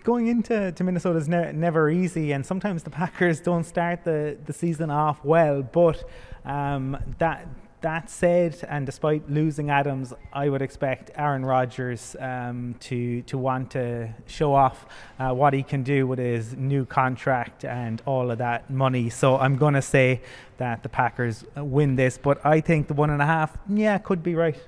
going 0.02 0.26
into 0.26 0.72
to 0.72 0.82
Minnesota 0.82 1.20
is 1.20 1.28
ne- 1.28 1.52
never 1.52 1.90
easy, 1.90 2.32
and 2.32 2.44
sometimes 2.44 2.82
the 2.82 2.90
Packers 2.90 3.38
don't 3.38 3.62
start 3.62 4.02
the, 4.02 4.36
the 4.46 4.52
season 4.52 4.90
off 4.90 5.24
well. 5.24 5.62
But 5.62 6.02
um, 6.44 6.96
that 7.18 7.46
that 7.80 8.10
said, 8.10 8.58
and 8.68 8.86
despite 8.86 9.30
losing 9.30 9.70
Adams, 9.70 10.12
I 10.32 10.48
would 10.48 10.62
expect 10.62 11.10
Aaron 11.14 11.44
Rodgers 11.44 12.16
um, 12.18 12.74
to 12.80 13.22
to 13.22 13.38
want 13.38 13.70
to 13.72 14.12
show 14.26 14.54
off 14.54 14.86
uh, 15.18 15.32
what 15.32 15.54
he 15.54 15.62
can 15.62 15.82
do 15.82 16.06
with 16.06 16.18
his 16.18 16.56
new 16.56 16.84
contract 16.84 17.64
and 17.64 18.02
all 18.04 18.30
of 18.30 18.38
that 18.38 18.68
money. 18.70 19.10
So 19.10 19.36
I'm 19.36 19.56
going 19.56 19.74
to 19.74 19.82
say 19.82 20.20
that 20.56 20.82
the 20.82 20.88
Packers 20.88 21.44
uh, 21.56 21.64
win 21.64 21.96
this, 21.96 22.18
but 22.18 22.44
I 22.44 22.60
think 22.60 22.88
the 22.88 22.94
one 22.94 23.10
and 23.10 23.22
a 23.22 23.26
half, 23.26 23.56
yeah, 23.68 23.98
could 23.98 24.22
be 24.22 24.34
right. 24.34 24.58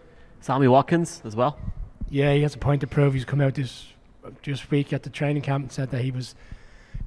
Sammy 0.40 0.68
Watkins 0.68 1.20
as 1.24 1.34
well. 1.34 1.58
Yeah, 2.08 2.32
he 2.32 2.42
has 2.42 2.54
a 2.54 2.58
point 2.58 2.80
to 2.82 2.86
prove. 2.86 3.14
He's 3.14 3.24
come 3.24 3.40
out 3.40 3.54
this 3.54 3.86
this 4.44 4.70
week 4.70 4.92
at 4.92 5.02
the 5.02 5.10
training 5.10 5.42
camp 5.42 5.64
and 5.64 5.72
said 5.72 5.90
that 5.90 6.02
he 6.02 6.10
was 6.10 6.34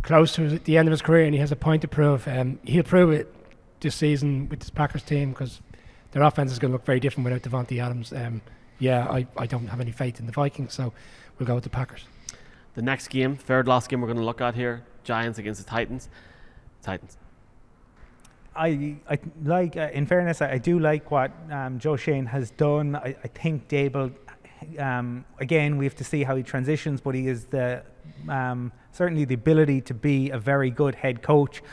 close 0.02 0.36
to 0.36 0.60
the 0.60 0.78
end 0.78 0.88
of 0.88 0.92
his 0.92 1.02
career, 1.02 1.26
and 1.26 1.34
he 1.34 1.40
has 1.40 1.52
a 1.52 1.56
point 1.56 1.82
to 1.82 1.88
prove. 1.88 2.28
Um, 2.28 2.60
he'll 2.64 2.84
prove 2.84 3.12
it 3.12 3.34
this 3.80 3.96
season 3.96 4.50
with 4.50 4.60
this 4.60 4.70
Packers 4.70 5.04
team 5.04 5.30
because 5.30 5.62
their 6.14 6.24
offense 6.24 6.52
is 6.52 6.60
going 6.60 6.72
to 6.72 6.74
look 6.74 6.86
very 6.86 7.00
different 7.00 7.26
without 7.26 7.42
Davante 7.42 7.84
Adams. 7.84 8.14
Um, 8.14 8.42
yeah, 8.80 9.08
I, 9.10 9.28
I 9.38 9.46
don't 9.46 9.68
have 9.68 9.82
any 9.82 9.92
faith 9.92 10.20
in 10.20 10.26
the 10.26 10.32
Vikings, 10.32 10.74
so 10.74 10.94
we'll 11.38 11.48
go 11.48 11.56
with 11.56 11.64
the 11.64 11.70
Packers. 11.70 12.06
The 12.76 12.82
next 12.82 13.10
game, 13.10 13.36
third 13.36 13.68
last 13.68 13.90
game 13.90 14.02
we're 14.02 14.08
going 14.08 14.18
to 14.18 14.24
look 14.24 14.42
at 14.42 14.56
here, 14.56 14.84
Giants 15.04 15.40
against 15.40 15.64
the 15.64 15.70
Titans. 15.70 16.10
Titans. 16.82 17.18
I, 18.56 18.98
I 19.10 19.20
like, 19.44 19.76
uh, 19.78 19.90
in 19.94 20.06
fairness, 20.06 20.42
I, 20.42 20.52
I, 20.52 20.58
do 20.60 20.78
like 20.78 21.10
what 21.10 21.32
um, 21.50 21.80
Joe 21.80 21.96
Schoen 21.96 22.28
has 22.28 22.52
done. 22.52 22.96
I, 22.96 23.16
I 23.24 23.28
think 23.28 23.68
Daboll, 23.68 24.14
um, 24.78 25.26
again, 25.40 25.78
we 25.78 25.86
have 25.86 25.96
to 25.96 26.04
see 26.04 26.24
how 26.24 26.36
he 26.36 26.44
transitions, 26.44 27.02
but 27.02 27.16
he 27.16 27.28
is 27.28 27.46
the 27.46 27.84
um, 28.30 28.72
certainly 28.92 29.26
the 29.26 29.34
ability 29.34 29.82
to 29.82 29.94
be 29.94 30.30
a 30.30 30.38
very 30.38 30.70
good 30.70 30.96
head 30.96 31.22
coach. 31.24 31.64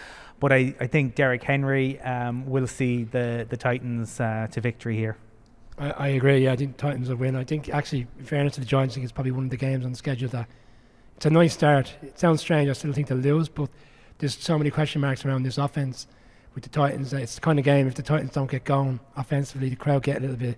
But 0.41 0.53
I, 0.53 0.75
I 0.81 0.87
think 0.87 1.15
Derrick 1.15 1.43
Henry 1.43 2.01
um, 2.01 2.47
will 2.47 2.67
see 2.67 3.05
the, 3.05 3.47
the 3.49 3.57
Titans 3.57 4.19
uh, 4.19 4.49
to 4.51 4.61
victory 4.61 4.97
here. 4.97 5.17
I, 5.79 5.91
I, 5.91 6.09
agree. 6.09 6.45
Yeah, 6.45 6.53
I 6.53 6.57
think 6.57 6.79
Titans 6.79 7.09
will 7.09 7.17
win. 7.17 7.37
I 7.37 7.45
think, 7.45 7.69
actually, 7.69 8.07
in 8.19 8.25
fairness 8.25 8.55
to 8.55 8.61
the 8.61 8.67
Giants, 8.67 8.95
I 8.95 8.97
think 8.97 9.05
it's 9.05 9.13
probably 9.13 9.33
one 9.33 9.45
of 9.45 9.51
the 9.51 9.57
games 9.57 9.85
on 9.85 9.93
the 9.93 9.99
schedule 9.99 10.29
that 10.31 10.49
it's 11.17 11.27
a 11.27 11.31
nice 11.31 11.53
start. 11.53 11.95
It 12.03 12.19
sounds 12.19 12.41
strange. 12.41 12.71
I 12.71 12.73
still 12.73 12.95
think 12.95 13.09
they'll 13.09 13.19
lose, 13.19 13.51
but 13.51 13.69
there's 14.19 14.37
so 14.37 14.57
many 14.57 14.71
question 14.71 15.03
marks 15.03 15.25
around 15.25 15.43
this 15.43 15.59
offense 15.59 16.07
with 16.55 16.65
the 16.65 16.71
Titans. 16.71 17.13
It's 17.13 17.35
the 17.35 17.41
kind 17.43 17.59
of 17.59 17.65
game 17.65 17.87
if 17.87 17.95
the 17.95 18.03
Titans 18.03 18.33
don't 18.33 18.51
get 18.51 18.65
going 18.65 19.01
offensively, 19.17 19.69
the 19.69 19.77
crowd 19.77 20.03
get 20.03 20.19
a 20.19 20.21
little 20.21 20.37
bit 20.37 20.57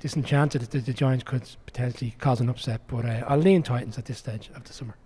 disenchanted. 0.00 0.62
The, 0.62 0.78
the 0.80 0.92
Giants 0.92 1.24
could 1.24 1.48
potentially 1.66 2.14
cause 2.18 2.40
an 2.40 2.48
upset, 2.48 2.80
but 2.88 3.04
uh, 3.04 3.24
I'll 3.28 3.38
lean 3.38 3.62
Titans 3.62 3.96
at 3.98 4.06
this 4.06 4.18
stage 4.18 4.50
of 4.54 4.64
the 4.64 4.72
summer. 4.72 4.96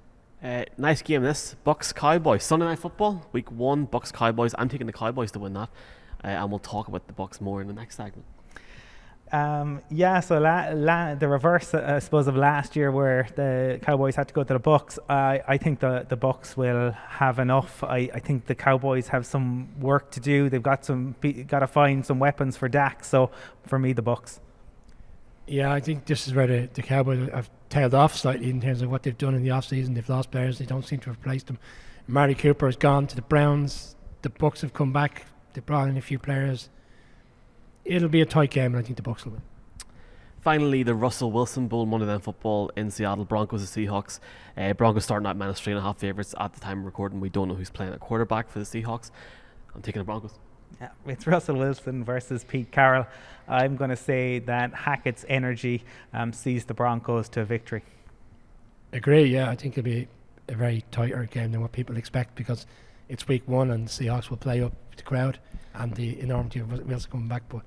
Uh, 0.42 0.64
nice 0.78 1.02
game 1.02 1.22
this 1.22 1.54
Bucks 1.64 1.92
Cowboys 1.92 2.42
Sunday 2.42 2.64
night 2.64 2.78
football 2.78 3.26
week 3.32 3.52
one 3.52 3.84
Bucks 3.84 4.10
Cowboys 4.10 4.54
I'm 4.56 4.70
taking 4.70 4.86
the 4.86 4.92
Cowboys 4.92 5.30
to 5.32 5.38
win 5.38 5.52
that 5.52 5.68
uh, 6.24 6.28
and 6.28 6.48
we'll 6.48 6.58
talk 6.58 6.88
about 6.88 7.06
the 7.06 7.12
Bucks 7.12 7.42
more 7.42 7.60
in 7.60 7.66
the 7.66 7.74
next 7.74 7.96
segment 7.96 8.24
um, 9.32 9.80
yeah, 9.90 10.18
so 10.20 10.40
la, 10.40 10.70
la, 10.72 11.14
the 11.14 11.28
reverse, 11.28 11.72
uh, 11.72 11.94
I 11.96 11.98
suppose, 12.00 12.26
of 12.26 12.34
last 12.34 12.74
year, 12.74 12.90
where 12.90 13.28
the 13.36 13.78
Cowboys 13.80 14.16
had 14.16 14.26
to 14.26 14.34
go 14.34 14.42
to 14.42 14.54
the 14.54 14.58
Bucks. 14.58 14.98
I, 15.08 15.40
I 15.46 15.56
think 15.56 15.78
the 15.78 16.04
the 16.08 16.16
Bucks 16.16 16.56
will 16.56 16.90
have 16.90 17.38
enough. 17.38 17.84
I, 17.84 18.10
I 18.12 18.18
think 18.18 18.46
the 18.46 18.56
Cowboys 18.56 19.08
have 19.08 19.24
some 19.24 19.68
work 19.78 20.10
to 20.12 20.20
do. 20.20 20.48
They've 20.48 20.62
got 20.62 20.84
some 20.84 21.14
got 21.46 21.60
to 21.60 21.68
find 21.68 22.04
some 22.04 22.18
weapons 22.18 22.56
for 22.56 22.68
Dak. 22.68 23.04
So 23.04 23.30
for 23.64 23.78
me, 23.78 23.92
the 23.92 24.02
Bucks. 24.02 24.40
Yeah, 25.50 25.72
I 25.72 25.80
think 25.80 26.06
this 26.06 26.28
is 26.28 26.34
where 26.34 26.46
the, 26.46 26.68
the 26.72 26.82
Cowboys 26.82 27.28
have 27.30 27.50
tailed 27.68 27.94
off 27.94 28.16
slightly 28.16 28.50
in 28.50 28.60
terms 28.60 28.82
of 28.82 28.90
what 28.90 29.02
they've 29.02 29.18
done 29.18 29.34
in 29.34 29.42
the 29.42 29.50
off 29.50 29.66
season. 29.66 29.94
They've 29.94 30.08
lost 30.08 30.30
players. 30.30 30.58
They 30.58 30.64
don't 30.64 30.86
seem 30.86 31.00
to 31.00 31.06
have 31.10 31.16
replaced 31.16 31.48
them. 31.48 31.58
Amari 32.08 32.34
Cooper 32.34 32.66
has 32.66 32.76
gone 32.76 33.06
to 33.08 33.16
the 33.16 33.22
Browns. 33.22 33.96
The 34.22 34.30
Bucks 34.30 34.60
have 34.60 34.72
come 34.72 34.92
back. 34.92 35.26
They 35.54 35.60
brought 35.60 35.88
in 35.88 35.96
a 35.96 36.00
few 36.00 36.18
players 36.18 36.68
it'll 37.84 38.08
be 38.08 38.20
a 38.20 38.26
tight 38.26 38.50
game, 38.50 38.74
and 38.74 38.76
I 38.76 38.82
think 38.82 38.96
the 38.96 39.02
Bucks 39.02 39.24
will 39.24 39.32
win. 39.32 39.42
Finally, 40.40 40.82
the 40.82 40.94
Russell 40.94 41.30
Wilson 41.30 41.68
Bowl 41.68 41.84
Monday 41.84 42.06
Night 42.06 42.22
Football 42.22 42.70
in 42.74 42.90
Seattle. 42.90 43.26
Broncos 43.26 43.60
and 43.60 43.88
Seahawks. 43.88 44.20
Uh, 44.56 44.72
Broncos 44.72 45.04
starting 45.04 45.26
out 45.26 45.36
minus 45.36 45.60
three 45.60 45.72
and 45.72 45.78
a 45.78 45.82
half 45.82 45.98
favourites 45.98 46.34
at 46.40 46.54
the 46.54 46.60
time 46.60 46.80
of 46.80 46.86
recording. 46.86 47.20
We 47.20 47.28
don't 47.28 47.48
know 47.48 47.54
who's 47.54 47.68
playing 47.68 47.92
at 47.92 48.00
quarterback 48.00 48.48
for 48.48 48.58
the 48.58 48.64
Seahawks. 48.64 49.10
I'm 49.74 49.82
taking 49.82 50.00
the 50.00 50.04
Broncos. 50.04 50.38
Yeah, 50.80 50.88
it's 51.06 51.26
Russell 51.26 51.56
Wilson 51.56 52.04
versus 52.04 52.44
Pete 52.44 52.70
Carroll. 52.70 53.06
I'm 53.48 53.76
going 53.76 53.90
to 53.90 53.96
say 53.96 54.38
that 54.40 54.72
Hackett's 54.72 55.24
energy 55.28 55.84
um, 56.12 56.32
sees 56.32 56.64
the 56.64 56.74
Broncos 56.74 57.28
to 57.30 57.40
a 57.40 57.44
victory. 57.44 57.82
Agree. 58.92 59.24
Yeah, 59.24 59.50
I 59.50 59.56
think 59.56 59.78
it'll 59.78 59.84
be 59.84 60.08
a 60.48 60.54
very 60.54 60.84
tighter 60.90 61.28
game 61.30 61.52
than 61.52 61.60
what 61.60 61.72
people 61.72 61.96
expect 61.96 62.34
because 62.34 62.66
it's 63.08 63.26
week 63.28 63.42
one 63.46 63.70
and 63.70 63.88
Seahawks 63.88 64.30
will 64.30 64.36
play 64.36 64.62
up 64.62 64.72
the 64.96 65.02
crowd 65.02 65.38
and 65.74 65.94
the 65.94 66.18
enormity 66.20 66.60
of 66.60 66.70
Wilson 66.70 67.10
coming 67.10 67.28
back. 67.28 67.42
But 67.48 67.62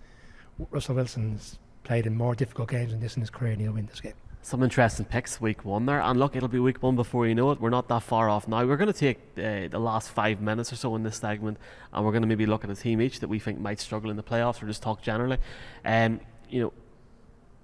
Russell 0.71 0.95
Wilson's 0.95 1.59
played 1.83 2.05
in 2.05 2.15
more 2.15 2.35
difficult 2.35 2.69
games 2.69 2.91
than 2.91 2.99
this 2.99 3.15
in 3.15 3.21
his 3.21 3.29
career, 3.29 3.53
and 3.53 3.61
he'll 3.61 3.73
win 3.73 3.85
this 3.85 4.01
game. 4.01 4.13
Some 4.45 4.61
interesting 4.61 5.05
picks 5.05 5.39
week 5.39 5.63
one 5.63 5.85
there, 5.85 6.01
and 6.01 6.19
look, 6.19 6.35
it'll 6.35 6.49
be 6.49 6.59
week 6.59 6.83
one 6.83 6.97
before 6.97 7.25
you 7.25 7.33
know 7.33 7.51
it. 7.51 7.61
We're 7.61 7.69
not 7.69 7.87
that 7.87 8.03
far 8.03 8.27
off 8.27 8.45
now. 8.45 8.65
We're 8.65 8.75
going 8.75 8.91
to 8.91 8.93
take 8.93 9.19
uh, 9.37 9.69
the 9.69 9.79
last 9.79 10.09
five 10.09 10.41
minutes 10.41 10.73
or 10.73 10.75
so 10.75 10.93
in 10.97 11.03
this 11.03 11.15
segment, 11.15 11.57
and 11.93 12.03
we're 12.03 12.11
going 12.11 12.23
to 12.23 12.27
maybe 12.27 12.45
look 12.45 12.65
at 12.65 12.69
a 12.69 12.75
team 12.75 13.01
each 13.01 13.21
that 13.21 13.29
we 13.29 13.39
think 13.39 13.61
might 13.61 13.79
struggle 13.79 14.11
in 14.11 14.17
the 14.17 14.23
playoffs, 14.23 14.61
or 14.61 14.67
just 14.67 14.83
talk 14.83 15.01
generally. 15.01 15.37
Um, 15.85 16.19
you 16.49 16.61
know, 16.61 16.73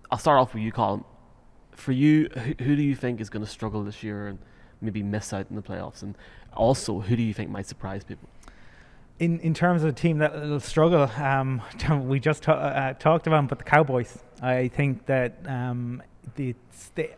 I'll 0.09 0.17
start 0.17 0.39
off 0.39 0.53
with 0.53 0.63
you, 0.63 0.71
Colin. 0.71 1.03
For 1.73 1.91
you, 1.91 2.29
who, 2.29 2.63
who 2.63 2.75
do 2.77 2.81
you 2.81 2.95
think 2.95 3.19
is 3.19 3.29
going 3.29 3.43
to 3.43 3.51
struggle 3.51 3.83
this 3.83 4.01
year 4.01 4.27
and 4.27 4.39
maybe 4.79 5.03
miss 5.03 5.33
out 5.33 5.47
in 5.49 5.57
the 5.57 5.61
playoffs, 5.61 6.01
and 6.01 6.17
also 6.53 7.01
who 7.01 7.17
do 7.17 7.21
you 7.21 7.33
think 7.33 7.49
might 7.49 7.67
surprise 7.67 8.05
people? 8.05 8.29
in, 9.19 9.39
in 9.41 9.53
terms 9.53 9.83
of 9.83 9.89
a 9.89 9.93
team 9.93 10.19
that 10.19 10.33
will 10.33 10.59
struggle, 10.61 11.03
um, 11.21 11.61
we 12.07 12.19
just 12.19 12.43
t- 12.43 12.51
uh, 12.51 12.93
talked 12.93 13.27
about 13.27 13.37
them, 13.37 13.47
but 13.47 13.57
the 13.57 13.65
Cowboys. 13.65 14.17
I 14.41 14.69
think 14.69 15.05
that 15.07 15.39
um, 15.45 16.01
the, 16.35 16.55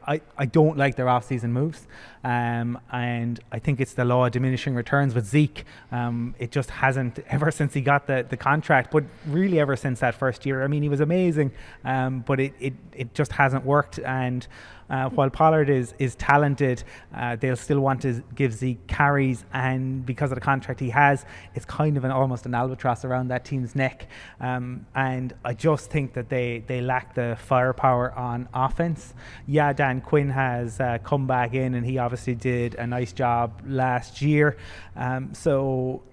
I, 0.08 0.22
I 0.38 0.46
don't 0.46 0.77
like 0.77 0.96
their 0.96 1.10
off-season 1.10 1.53
moves, 1.53 1.88
um, 2.24 2.79
and 2.91 3.39
I 3.51 3.60
think 3.60 3.79
it's 3.79 3.93
the 3.93 4.05
law 4.05 4.25
of 4.25 4.31
diminishing 4.31 4.75
returns 4.75 5.13
with 5.13 5.25
Zeke. 5.25 5.65
Um, 5.91 6.36
it 6.39 6.51
just 6.51 6.70
hasn't 6.70 7.20
ever 7.29 7.51
since 7.51 7.74
he 7.74 7.81
got 7.81 8.08
the, 8.08 8.25
the 8.27 8.38
contract, 8.38 8.91
but 8.91 9.03
really 9.27 9.60
ever 9.60 9.75
since 9.75 10.00
that 10.00 10.15
first 10.15 10.46
year. 10.46 10.63
I 10.63 10.67
mean, 10.67 10.84
he 10.84 10.89
was 10.89 11.01
amazing, 11.01 11.51
um, 11.84 12.22
but 12.22 12.39
it, 12.39 12.53
it, 12.60 12.74
it 12.93 13.13
just 13.13 13.34
hasn't 13.34 13.65
worked. 13.65 14.00
And 14.00 14.48
uh, 14.91 15.10
while 15.10 15.29
Pollard 15.29 15.69
is 15.69 15.95
is 15.98 16.15
talented, 16.15 16.83
uh, 17.15 17.38
they'll 17.38 17.55
still 17.55 17.79
want 17.79 18.01
to 18.01 18.21
give 18.36 18.53
Zeke 18.53 18.86
carries, 18.88 19.45
and 19.53 20.05
because 20.05 20.31
of 20.31 20.36
the 20.36 20.41
contract 20.41 20.81
he 20.81 20.89
has, 20.89 21.25
it's 21.55 21.65
kind 21.65 21.95
of 21.98 22.03
an 22.03 22.12
almost 22.12 22.45
an 22.45 22.53
albatross 22.53 23.05
around 23.05 23.29
that 23.29 23.45
team's 23.45 23.74
neck. 23.74 24.07
Um, 24.41 24.86
and 24.93 25.33
I 25.45 25.53
just 25.53 25.89
think 25.89 26.13
that 26.13 26.27
they 26.29 26.63
they 26.67 26.81
lack 26.81 27.15
the 27.15 27.38
firepower 27.39 28.12
on 28.13 28.50
offense. 28.53 29.13
Yeah, 29.48 29.71
Dan 29.71 30.01
Quinn 30.01 30.29
has 30.29 30.79
uh, 30.79 30.98
come 31.03 31.25
back 31.25 31.53
in, 31.53 31.74
and 31.74 31.86
he 31.86 31.98
obviously 31.98 32.36
did 32.36 32.75
a 32.75 32.86
nice 32.86 33.13
job 33.13 33.62
last 33.65 34.21
year. 34.21 34.57
Um, 34.95 35.33
so 35.33 36.03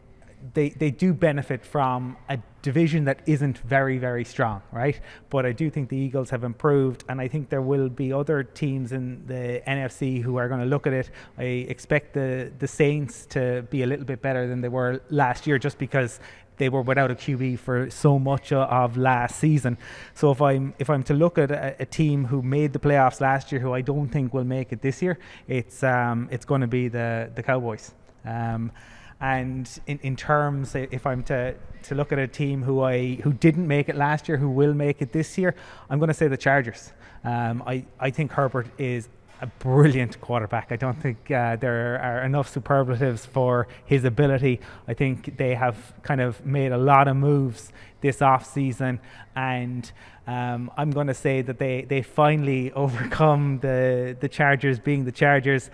they 0.55 0.71
they 0.71 0.91
do 0.91 1.13
benefit 1.13 1.65
from 1.65 2.17
a 2.29 2.39
division 2.63 3.05
that 3.05 3.23
isn't 3.27 3.59
very 3.59 3.99
very 3.99 4.25
strong, 4.25 4.63
right? 4.73 5.01
But 5.31 5.47
I 5.47 5.53
do 5.53 5.71
think 5.71 5.89
the 5.89 5.97
Eagles 5.97 6.31
have 6.31 6.45
improved, 6.45 7.05
and 7.09 7.21
I 7.21 7.29
think 7.29 7.49
there 7.49 7.63
will 7.63 7.89
be 7.89 8.13
other 8.13 8.43
teams 8.43 8.93
in 8.93 9.27
the 9.27 9.63
NFC 9.67 10.23
who 10.23 10.37
are 10.37 10.49
going 10.49 10.61
to 10.61 10.67
look 10.67 10.87
at 10.87 10.93
it. 10.93 11.11
I 11.39 11.45
expect 11.75 12.15
the 12.15 12.53
the 12.59 12.69
Saints 12.69 13.27
to 13.27 13.63
be 13.71 13.83
a 13.83 13.87
little 13.87 14.05
bit 14.05 14.23
better 14.23 14.47
than 14.47 14.61
they 14.61 14.69
were 14.69 15.01
last 15.11 15.47
year, 15.47 15.59
just 15.59 15.79
because 15.79 16.21
they 16.59 16.69
were 16.69 16.83
without 16.83 17.11
a 17.11 17.15
QB 17.15 17.59
for 17.61 17.89
so 17.91 18.19
much 18.19 18.53
of 18.53 18.97
last 18.97 19.39
season. 19.39 19.79
So 20.15 20.31
if 20.31 20.43
I'm 20.43 20.75
if 20.79 20.91
I'm 20.91 21.03
to 21.05 21.15
look 21.15 21.39
at 21.39 21.51
a, 21.51 21.77
a, 21.81 21.87
team 21.87 22.27
who 22.27 22.43
made 22.43 22.73
the 22.73 22.79
playoffs 22.79 23.21
last 23.21 23.51
year, 23.51 23.61
who 23.61 23.73
I 23.73 23.81
don't 23.81 24.09
think 24.09 24.35
will 24.35 24.45
make 24.45 24.73
it 24.73 24.83
this 24.83 25.01
year, 25.01 25.19
it's 25.47 25.83
um, 25.83 26.29
it's 26.31 26.45
going 26.45 26.61
to 26.61 26.67
be 26.67 26.89
the 26.89 27.31
the 27.35 27.43
Cowboys. 27.43 27.95
Um, 28.25 28.73
and 29.21 29.69
in, 29.87 29.99
in 30.03 30.17
terms, 30.17 30.75
if 30.75 31.07
I'm 31.07 31.23
to, 31.25 31.55
to 31.85 31.95
look 31.95 32.13
at 32.13 32.19
a 32.19 32.29
team 32.29 32.63
who 32.63 32.83
I 32.83 33.17
who 33.17 33.33
didn't 33.33 33.67
make 33.67 33.89
it 33.89 33.97
last 33.97 34.29
year, 34.29 34.37
who 34.37 34.49
will 34.49 34.75
make 34.75 35.03
it 35.03 35.13
this 35.13 35.37
year, 35.37 35.55
I'm 35.91 35.99
going 35.99 36.09
to 36.09 36.15
say 36.15 36.29
the 36.29 36.37
Chargers. 36.37 36.93
Um, 37.25 37.63
I, 37.67 37.85
I 37.99 38.11
think 38.11 38.31
Herbert 38.33 38.69
is 38.79 39.09
a 39.41 39.47
brilliant 39.47 40.21
quarterback. 40.21 40.71
I 40.71 40.77
don't 40.77 41.01
think 41.01 41.31
uh, 41.31 41.57
there 41.57 42.01
are 42.01 42.23
enough 42.23 42.49
superlatives 42.49 43.27
for 43.27 43.67
his 43.85 44.05
ability. 44.05 44.61
I 44.87 44.95
think 44.95 45.37
they 45.37 45.55
have 45.55 45.95
kind 46.03 46.21
of 46.21 46.45
made 46.45 46.73
a 46.73 46.79
lot 46.79 47.09
of 47.09 47.17
moves 47.17 47.73
this 48.01 48.23
off 48.23 48.47
season, 48.47 49.01
and 49.35 49.91
um, 50.29 50.71
I'm 50.77 50.93
going 50.93 51.09
to 51.09 51.15
say 51.15 51.43
that 51.43 51.59
they, 51.59 51.83
they 51.83 52.03
finally 52.03 52.71
overcome 52.85 53.59
the 53.61 54.17
the 54.21 54.29
Chargers 54.29 54.79
being 54.79 55.05
the 55.05 55.13
Chargers. 55.13 55.71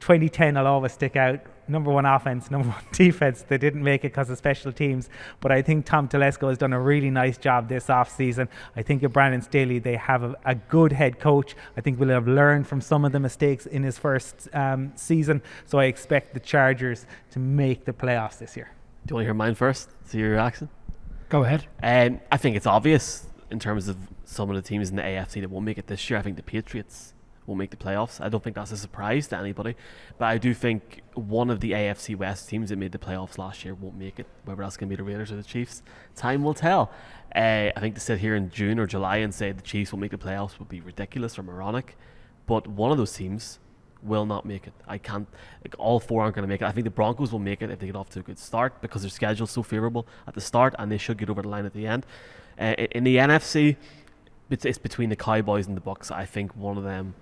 2010 0.00 0.54
will 0.54 0.66
always 0.66 0.92
stick 0.92 1.16
out 1.16 1.40
number 1.68 1.90
one 1.90 2.06
offense, 2.06 2.50
number 2.50 2.68
one 2.68 2.84
defense. 2.92 3.42
They 3.42 3.58
didn't 3.58 3.82
make 3.82 4.04
it 4.04 4.12
because 4.12 4.30
of 4.30 4.38
special 4.38 4.72
teams, 4.72 5.08
but 5.40 5.52
I 5.52 5.62
think 5.62 5.86
Tom 5.86 6.08
Telesco 6.08 6.48
has 6.48 6.58
done 6.58 6.72
a 6.72 6.80
really 6.80 7.10
nice 7.10 7.38
job 7.38 7.68
this 7.68 7.86
offseason. 7.86 8.48
I 8.76 8.82
think 8.82 9.02
at 9.02 9.12
Brandon 9.12 9.42
Staley, 9.42 9.78
they 9.78 9.96
have 9.96 10.22
a, 10.22 10.34
a, 10.44 10.54
good 10.54 10.92
head 10.92 11.18
coach. 11.18 11.54
I 11.76 11.80
think 11.80 11.98
we'll 11.98 12.08
have 12.10 12.28
learned 12.28 12.66
from 12.66 12.80
some 12.80 13.04
of 13.04 13.12
the 13.12 13.20
mistakes 13.20 13.66
in 13.66 13.82
his 13.82 13.98
first 13.98 14.48
um, 14.52 14.92
season. 14.96 15.42
So 15.66 15.78
I 15.78 15.84
expect 15.84 16.34
the 16.34 16.40
Chargers 16.40 17.06
to 17.30 17.38
make 17.38 17.84
the 17.84 17.92
playoffs 17.92 18.38
this 18.38 18.56
year. 18.56 18.70
Do 19.06 19.12
you 19.12 19.14
want 19.16 19.22
to 19.22 19.26
hear 19.26 19.34
mine 19.34 19.54
first? 19.54 19.90
See 20.04 20.18
your 20.18 20.32
reaction? 20.32 20.68
Go 21.28 21.44
ahead. 21.44 21.66
Um, 21.82 22.20
I 22.32 22.36
think 22.36 22.56
it's 22.56 22.66
obvious 22.66 23.26
in 23.50 23.58
terms 23.58 23.88
of 23.88 23.96
some 24.24 24.50
of 24.50 24.56
the 24.56 24.62
teams 24.62 24.90
in 24.90 24.96
the 24.96 25.02
AFC 25.02 25.40
that 25.40 25.50
won't 25.50 25.64
make 25.64 25.78
it 25.78 25.86
this 25.86 26.08
year. 26.10 26.18
I 26.18 26.22
think 26.22 26.36
the 26.36 26.42
Patriots 26.42 27.14
won't 27.48 27.58
make 27.58 27.70
the 27.70 27.76
playoffs. 27.76 28.20
I 28.20 28.28
don't 28.28 28.44
think 28.44 28.54
that's 28.54 28.70
a 28.70 28.76
surprise 28.76 29.26
to 29.28 29.38
anybody, 29.38 29.74
but 30.18 30.26
I 30.26 30.38
do 30.38 30.52
think 30.54 31.02
one 31.14 31.50
of 31.50 31.60
the 31.60 31.72
AFC 31.72 32.14
West 32.14 32.48
teams 32.48 32.68
that 32.68 32.76
made 32.76 32.92
the 32.92 32.98
playoffs 32.98 33.38
last 33.38 33.64
year 33.64 33.74
won't 33.74 33.96
make 33.96 34.20
it. 34.20 34.26
Whether 34.44 34.62
that's 34.62 34.76
going 34.76 34.88
to 34.88 34.92
be 34.92 34.96
the 34.96 35.02
Raiders 35.02 35.32
or 35.32 35.36
the 35.36 35.42
Chiefs, 35.42 35.82
time 36.14 36.44
will 36.44 36.54
tell. 36.54 36.92
Uh, 37.34 37.72
I 37.74 37.80
think 37.80 37.94
to 37.94 38.00
sit 38.00 38.18
here 38.20 38.36
in 38.36 38.50
June 38.50 38.78
or 38.78 38.86
July 38.86 39.16
and 39.16 39.34
say 39.34 39.50
the 39.50 39.62
Chiefs 39.62 39.92
will 39.92 39.98
make 39.98 40.10
the 40.10 40.18
playoffs 40.18 40.58
would 40.58 40.68
be 40.68 40.80
ridiculous 40.80 41.38
or 41.38 41.42
moronic, 41.42 41.96
but 42.46 42.66
one 42.66 42.92
of 42.92 42.98
those 42.98 43.12
teams 43.12 43.58
will 44.02 44.26
not 44.26 44.44
make 44.44 44.66
it. 44.66 44.72
I 44.86 44.98
can't. 44.98 45.26
Like 45.64 45.74
all 45.78 46.00
four 46.00 46.22
aren't 46.22 46.34
going 46.34 46.44
to 46.44 46.48
make 46.48 46.62
it. 46.62 46.66
I 46.66 46.72
think 46.72 46.84
the 46.84 46.90
Broncos 46.90 47.32
will 47.32 47.38
make 47.38 47.62
it 47.62 47.70
if 47.70 47.78
they 47.78 47.86
get 47.86 47.96
off 47.96 48.10
to 48.10 48.20
a 48.20 48.22
good 48.22 48.38
start 48.38 48.80
because 48.80 49.02
their 49.02 49.10
schedule's 49.10 49.50
so 49.50 49.62
favourable 49.62 50.06
at 50.26 50.34
the 50.34 50.40
start, 50.40 50.74
and 50.78 50.92
they 50.92 50.98
should 50.98 51.18
get 51.18 51.30
over 51.30 51.42
the 51.42 51.48
line 51.48 51.66
at 51.66 51.72
the 51.72 51.86
end. 51.86 52.06
Uh, 52.60 52.74
in 52.92 53.04
the 53.04 53.16
NFC, 53.16 53.76
it's, 54.50 54.64
it's 54.64 54.78
between 54.78 55.10
the 55.10 55.16
Cowboys 55.16 55.66
and 55.66 55.76
the 55.76 55.80
Bucks. 55.80 56.10
I 56.10 56.24
think 56.24 56.56
one 56.56 56.78
of 56.78 56.84
them. 56.84 57.14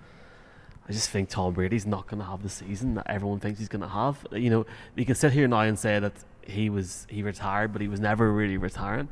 I 0.89 0.93
just 0.93 1.09
think 1.09 1.29
Tom 1.29 1.53
Brady's 1.53 1.85
not 1.85 2.07
going 2.07 2.19
to 2.19 2.25
have 2.25 2.43
the 2.43 2.49
season 2.49 2.95
that 2.95 3.07
everyone 3.09 3.39
thinks 3.39 3.59
he's 3.59 3.67
going 3.67 3.81
to 3.81 3.87
have. 3.87 4.25
You 4.31 4.49
know, 4.49 4.65
you 4.95 5.05
can 5.05 5.15
sit 5.15 5.33
here 5.33 5.47
now 5.47 5.61
and 5.61 5.77
say 5.77 5.99
that 5.99 6.13
he 6.41 6.69
was 6.69 7.05
he 7.09 7.23
retired, 7.23 7.73
but 7.73 7.81
he 7.81 7.89
was 7.89 7.99
never 7.99 8.31
really 8.31 8.57
retiring. 8.57 9.09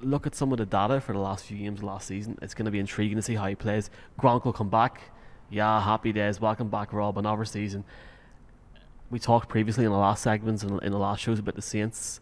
Look 0.00 0.26
at 0.26 0.34
some 0.34 0.50
of 0.50 0.58
the 0.58 0.66
data 0.66 1.00
for 1.00 1.12
the 1.12 1.18
last 1.18 1.44
few 1.44 1.58
games 1.58 1.82
last 1.82 2.08
season. 2.08 2.38
It's 2.40 2.54
going 2.54 2.64
to 2.64 2.70
be 2.70 2.78
intriguing 2.78 3.16
to 3.16 3.22
see 3.22 3.34
how 3.34 3.46
he 3.46 3.54
plays. 3.54 3.90
Gronk 4.18 4.44
will 4.44 4.52
come 4.52 4.70
back. 4.70 5.12
Yeah, 5.50 5.80
happy 5.82 6.12
days. 6.12 6.40
Welcome 6.40 6.68
back, 6.68 6.92
Rob. 6.92 7.18
Another 7.18 7.44
season. 7.44 7.84
We 9.10 9.18
talked 9.18 9.50
previously 9.50 9.84
in 9.84 9.92
the 9.92 9.98
last 9.98 10.22
segments 10.22 10.62
and 10.62 10.82
in 10.82 10.90
the 10.90 10.98
last 10.98 11.20
shows 11.20 11.38
about 11.38 11.54
the 11.54 11.62
Saints 11.62 12.20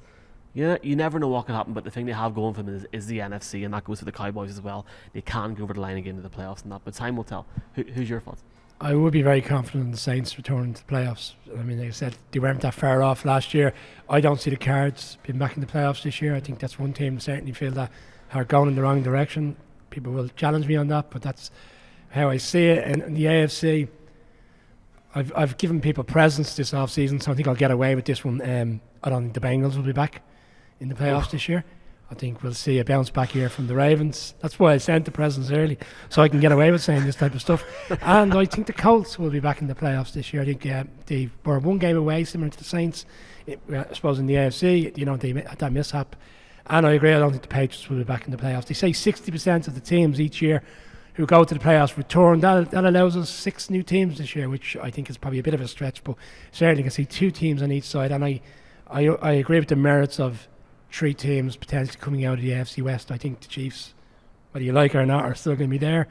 yeah, 0.53 0.79
you 0.83 0.97
never 0.97 1.19
know 1.19 1.29
what 1.29 1.47
can 1.47 1.55
happen, 1.55 1.73
but 1.73 1.85
the 1.85 1.91
thing 1.91 2.07
they 2.07 2.13
have 2.13 2.35
going 2.35 2.55
for 2.55 2.63
them 2.63 2.75
is, 2.75 2.87
is, 2.93 3.07
the 3.07 3.19
NFC, 3.19 3.65
and 3.65 3.73
that 3.73 3.85
goes 3.85 4.01
for 4.01 4.05
the 4.05 4.13
Cowboys 4.13 4.51
as 4.51 4.61
well. 4.61 4.85
They 5.13 5.21
can 5.21 5.55
go 5.55 5.63
over 5.63 5.75
the 5.75 5.81
line 5.81 5.97
again 5.97 6.17
to 6.17 6.23
the 6.23 6.31
playoffs 6.31 6.63
and 6.63 6.73
that, 6.73 6.81
but 6.85 6.95
time 6.95 7.17
will 7.17 7.25
tell. 7.25 7.47
Who, 7.75 7.83
who's 7.83 8.11
your 8.11 8.21
thoughts? 8.21 8.43
I 8.81 8.95
would 8.95 9.13
be 9.13 9.23
very 9.23 9.43
confident 9.43 9.85
in 9.85 9.91
the 9.93 9.97
Saints 9.97 10.37
returning 10.37 10.75
to 10.75 10.87
the 10.87 10.93
playoffs. 10.93 11.35
I 11.57 11.63
mean, 11.63 11.79
like 11.79 11.89
I 11.89 11.93
said, 11.93 12.17
they 12.33 12.41
weren't 12.41 12.63
that 12.63 12.75
far 12.75 13.03
off 13.03 13.25
last 13.25 13.55
year. 13.55 13.75
I 14.09 14.21
don't 14.21 14.41
see 14.41 14.51
the 14.51 14.57
Cards 14.57 15.19
being 15.23 15.39
back 15.39 15.55
in 15.55 15.61
the 15.61 15.67
playoffs 15.67 16.03
this 16.03 16.21
year. 16.21 16.35
I 16.35 16.41
think 16.41 16.59
that's 16.59 16.79
one 16.79 16.95
team 16.95 17.21
certainly 17.21 17.53
feel 17.53 17.73
that 17.73 17.93
are 18.33 18.45
going 18.45 18.71
in 18.71 18.75
the 18.75 18.83
wrong 18.83 19.03
direction. 19.03 19.57
People 19.91 20.13
will 20.13 20.29
challenge 20.29 20.67
me 20.67 20.77
on 20.77 20.89
that, 20.89 21.11
but 21.11 21.23
that's 21.23 21.51
how 22.09 22.29
I 22.29 22.39
see 22.39 22.69
it. 22.69 22.85
And 22.85 23.03
in 23.03 23.15
the 23.15 23.25
AFC, 23.25 23.89
I've 25.15 25.33
I've 25.37 25.59
given 25.59 25.81
people 25.81 26.05
presents 26.05 26.57
this 26.57 26.73
off 26.73 26.91
season, 26.91 27.21
so 27.21 27.33
I 27.33 27.35
think 27.35 27.49
I'll 27.49 27.55
get 27.55 27.71
away 27.71 27.95
with 27.95 28.05
this 28.05 28.25
one. 28.25 28.41
Um, 28.41 28.81
I 29.03 29.11
don't 29.11 29.25
think 29.25 29.35
the 29.35 29.41
Bengals 29.41 29.77
will 29.77 29.83
be 29.83 29.93
back 29.93 30.23
in 30.81 30.89
the 30.89 30.95
playoffs 30.95 31.29
oh. 31.29 31.33
this 31.33 31.49
year. 31.49 31.65
I 32.11 32.15
think 32.15 32.43
we'll 32.43 32.55
see 32.55 32.81
a 32.81 32.85
bounce 32.85 33.09
back 33.09 33.31
here 33.31 33.49
from 33.49 33.69
the 33.69 33.77
Ravens. 33.77 34.35
That's 34.41 34.59
why 34.59 34.73
I 34.73 34.79
sent 34.79 35.05
the 35.05 35.13
presents 35.13 35.53
early, 35.53 35.79
so 36.09 36.23
I 36.23 36.29
can 36.29 36.41
get 36.41 36.51
away 36.51 36.73
with 36.73 36.83
saying 36.83 37.05
this 37.05 37.15
type 37.15 37.35
of 37.35 37.41
stuff. 37.41 37.63
and 38.03 38.35
I 38.35 38.47
think 38.47 38.67
the 38.67 38.73
Colts 38.73 39.17
will 39.17 39.31
be 39.31 39.39
back 39.39 39.61
in 39.61 39.69
the 39.69 39.77
playoffs 39.77 40.13
this 40.13 40.33
year. 40.33 40.43
I 40.43 40.47
think 40.47 40.67
uh, 40.67 40.85
they 41.07 41.31
were 41.45 41.61
one 41.61 41.79
game 41.79 41.97
away, 41.97 42.25
similar 42.25 42.51
to 42.51 42.59
the 42.59 42.65
Saints. 42.65 43.07
It, 43.47 43.61
uh, 43.73 43.85
I 43.89 43.95
suppose 43.95 44.19
in 44.19 44.27
the 44.27 44.35
AFC, 44.35 44.99
you 44.99 45.05
know, 45.05 45.17
they 45.17 45.33
had 45.33 45.59
that 45.59 45.73
mishap. 45.73 46.17
And 46.67 46.85
I 46.85 46.93
agree, 46.93 47.13
I 47.13 47.21
don't 47.21 47.31
think 47.31 47.43
the 47.43 47.49
Patriots 47.49 47.89
will 47.89 47.99
be 47.99 48.05
back 48.05 48.25
in 48.25 48.33
the 48.33 48.37
playoffs. 48.37 48.67
They 48.67 48.75
say 48.75 48.91
60% 48.91 49.69
of 49.69 49.77
the 49.77 49.81
teams 49.81 50.21
each 50.21 50.43
year 50.43 50.65
who 51.15 51.27
go 51.27 51.45
to 51.45 51.55
the 51.55 51.61
playoffs 51.61 51.97
return. 51.97 52.41
That, 52.41 52.73
that 52.73 52.85
allows 52.85 53.17
us 53.17 53.31
six 53.31 53.71
new 53.71 53.85
teams 53.85 54.19
this 54.19 54.35
year, 54.35 54.49
which 54.49 54.77
I 54.77 54.91
think 54.91 55.11
is 55.11 55.17
probably 55.17 55.39
a 55.39 55.43
bit 55.45 55.55
of 55.55 55.61
a 55.61 55.69
stretch, 55.69 56.03
but 56.03 56.17
certainly 56.51 56.83
can 56.83 56.91
see 56.91 57.05
two 57.05 57.31
teams 57.31 57.63
on 57.63 57.71
each 57.71 57.85
side. 57.85 58.11
And 58.11 58.25
I, 58.25 58.41
I, 58.89 59.07
I 59.07 59.33
agree 59.33 59.61
with 59.61 59.69
the 59.69 59.77
merits 59.77 60.19
of 60.19 60.49
three 60.91 61.15
teams 61.15 61.57
potentially 61.57 61.99
coming 62.01 62.25
out 62.25 62.39
of 62.39 62.45
the 62.45 62.51
AFC 62.51 62.83
West. 62.83 63.11
I 63.11 63.17
think 63.17 63.41
the 63.41 63.49
Chiefs, 63.49 63.95
whether 64.53 64.65
you 64.65 64.73
like 64.73 64.95
it 64.95 64.99
or 64.99 65.07
not, 65.07 65.25
are 65.25 65.35
still 65.35 65.55
going 65.55 65.71
to 65.71 65.79
be 65.79 65.79
there, 65.79 66.09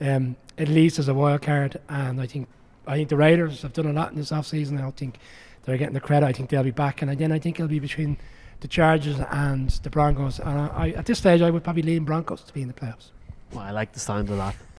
um, 0.00 0.36
at 0.58 0.68
least 0.68 0.98
as 0.98 1.08
a 1.08 1.14
wild 1.14 1.42
card. 1.42 1.80
And 1.88 2.20
I 2.20 2.26
think 2.26 2.48
I 2.86 2.96
think 2.96 3.08
the 3.08 3.16
Raiders 3.16 3.62
have 3.62 3.72
done 3.72 3.86
a 3.86 3.92
lot 3.92 4.10
in 4.10 4.16
this 4.16 4.32
off 4.32 4.46
season. 4.46 4.78
I 4.78 4.82
don't 4.82 4.96
think 4.96 5.18
they're 5.64 5.76
getting 5.76 5.94
the 5.94 6.00
credit. 6.00 6.26
I 6.26 6.32
think 6.32 6.50
they'll 6.50 6.62
be 6.62 6.70
back, 6.70 7.02
and 7.02 7.18
then 7.18 7.32
I 7.32 7.38
think 7.38 7.58
it'll 7.58 7.68
be 7.68 7.78
between 7.78 8.16
the 8.60 8.68
Chargers 8.68 9.18
and 9.30 9.70
the 9.70 9.90
Broncos. 9.90 10.38
And 10.38 10.48
I, 10.48 10.66
I, 10.66 10.88
at 10.90 11.06
this 11.06 11.18
stage, 11.18 11.42
I 11.42 11.50
would 11.50 11.64
probably 11.64 11.82
lean 11.82 12.04
Broncos 12.04 12.42
to 12.42 12.52
be 12.52 12.62
in 12.62 12.68
the 12.68 12.74
playoffs. 12.74 13.10
Well, 13.52 13.64
I 13.64 13.70
like 13.70 13.92
the 13.92 14.00
sound 14.00 14.30
of 14.30 14.36
that. 14.36 14.54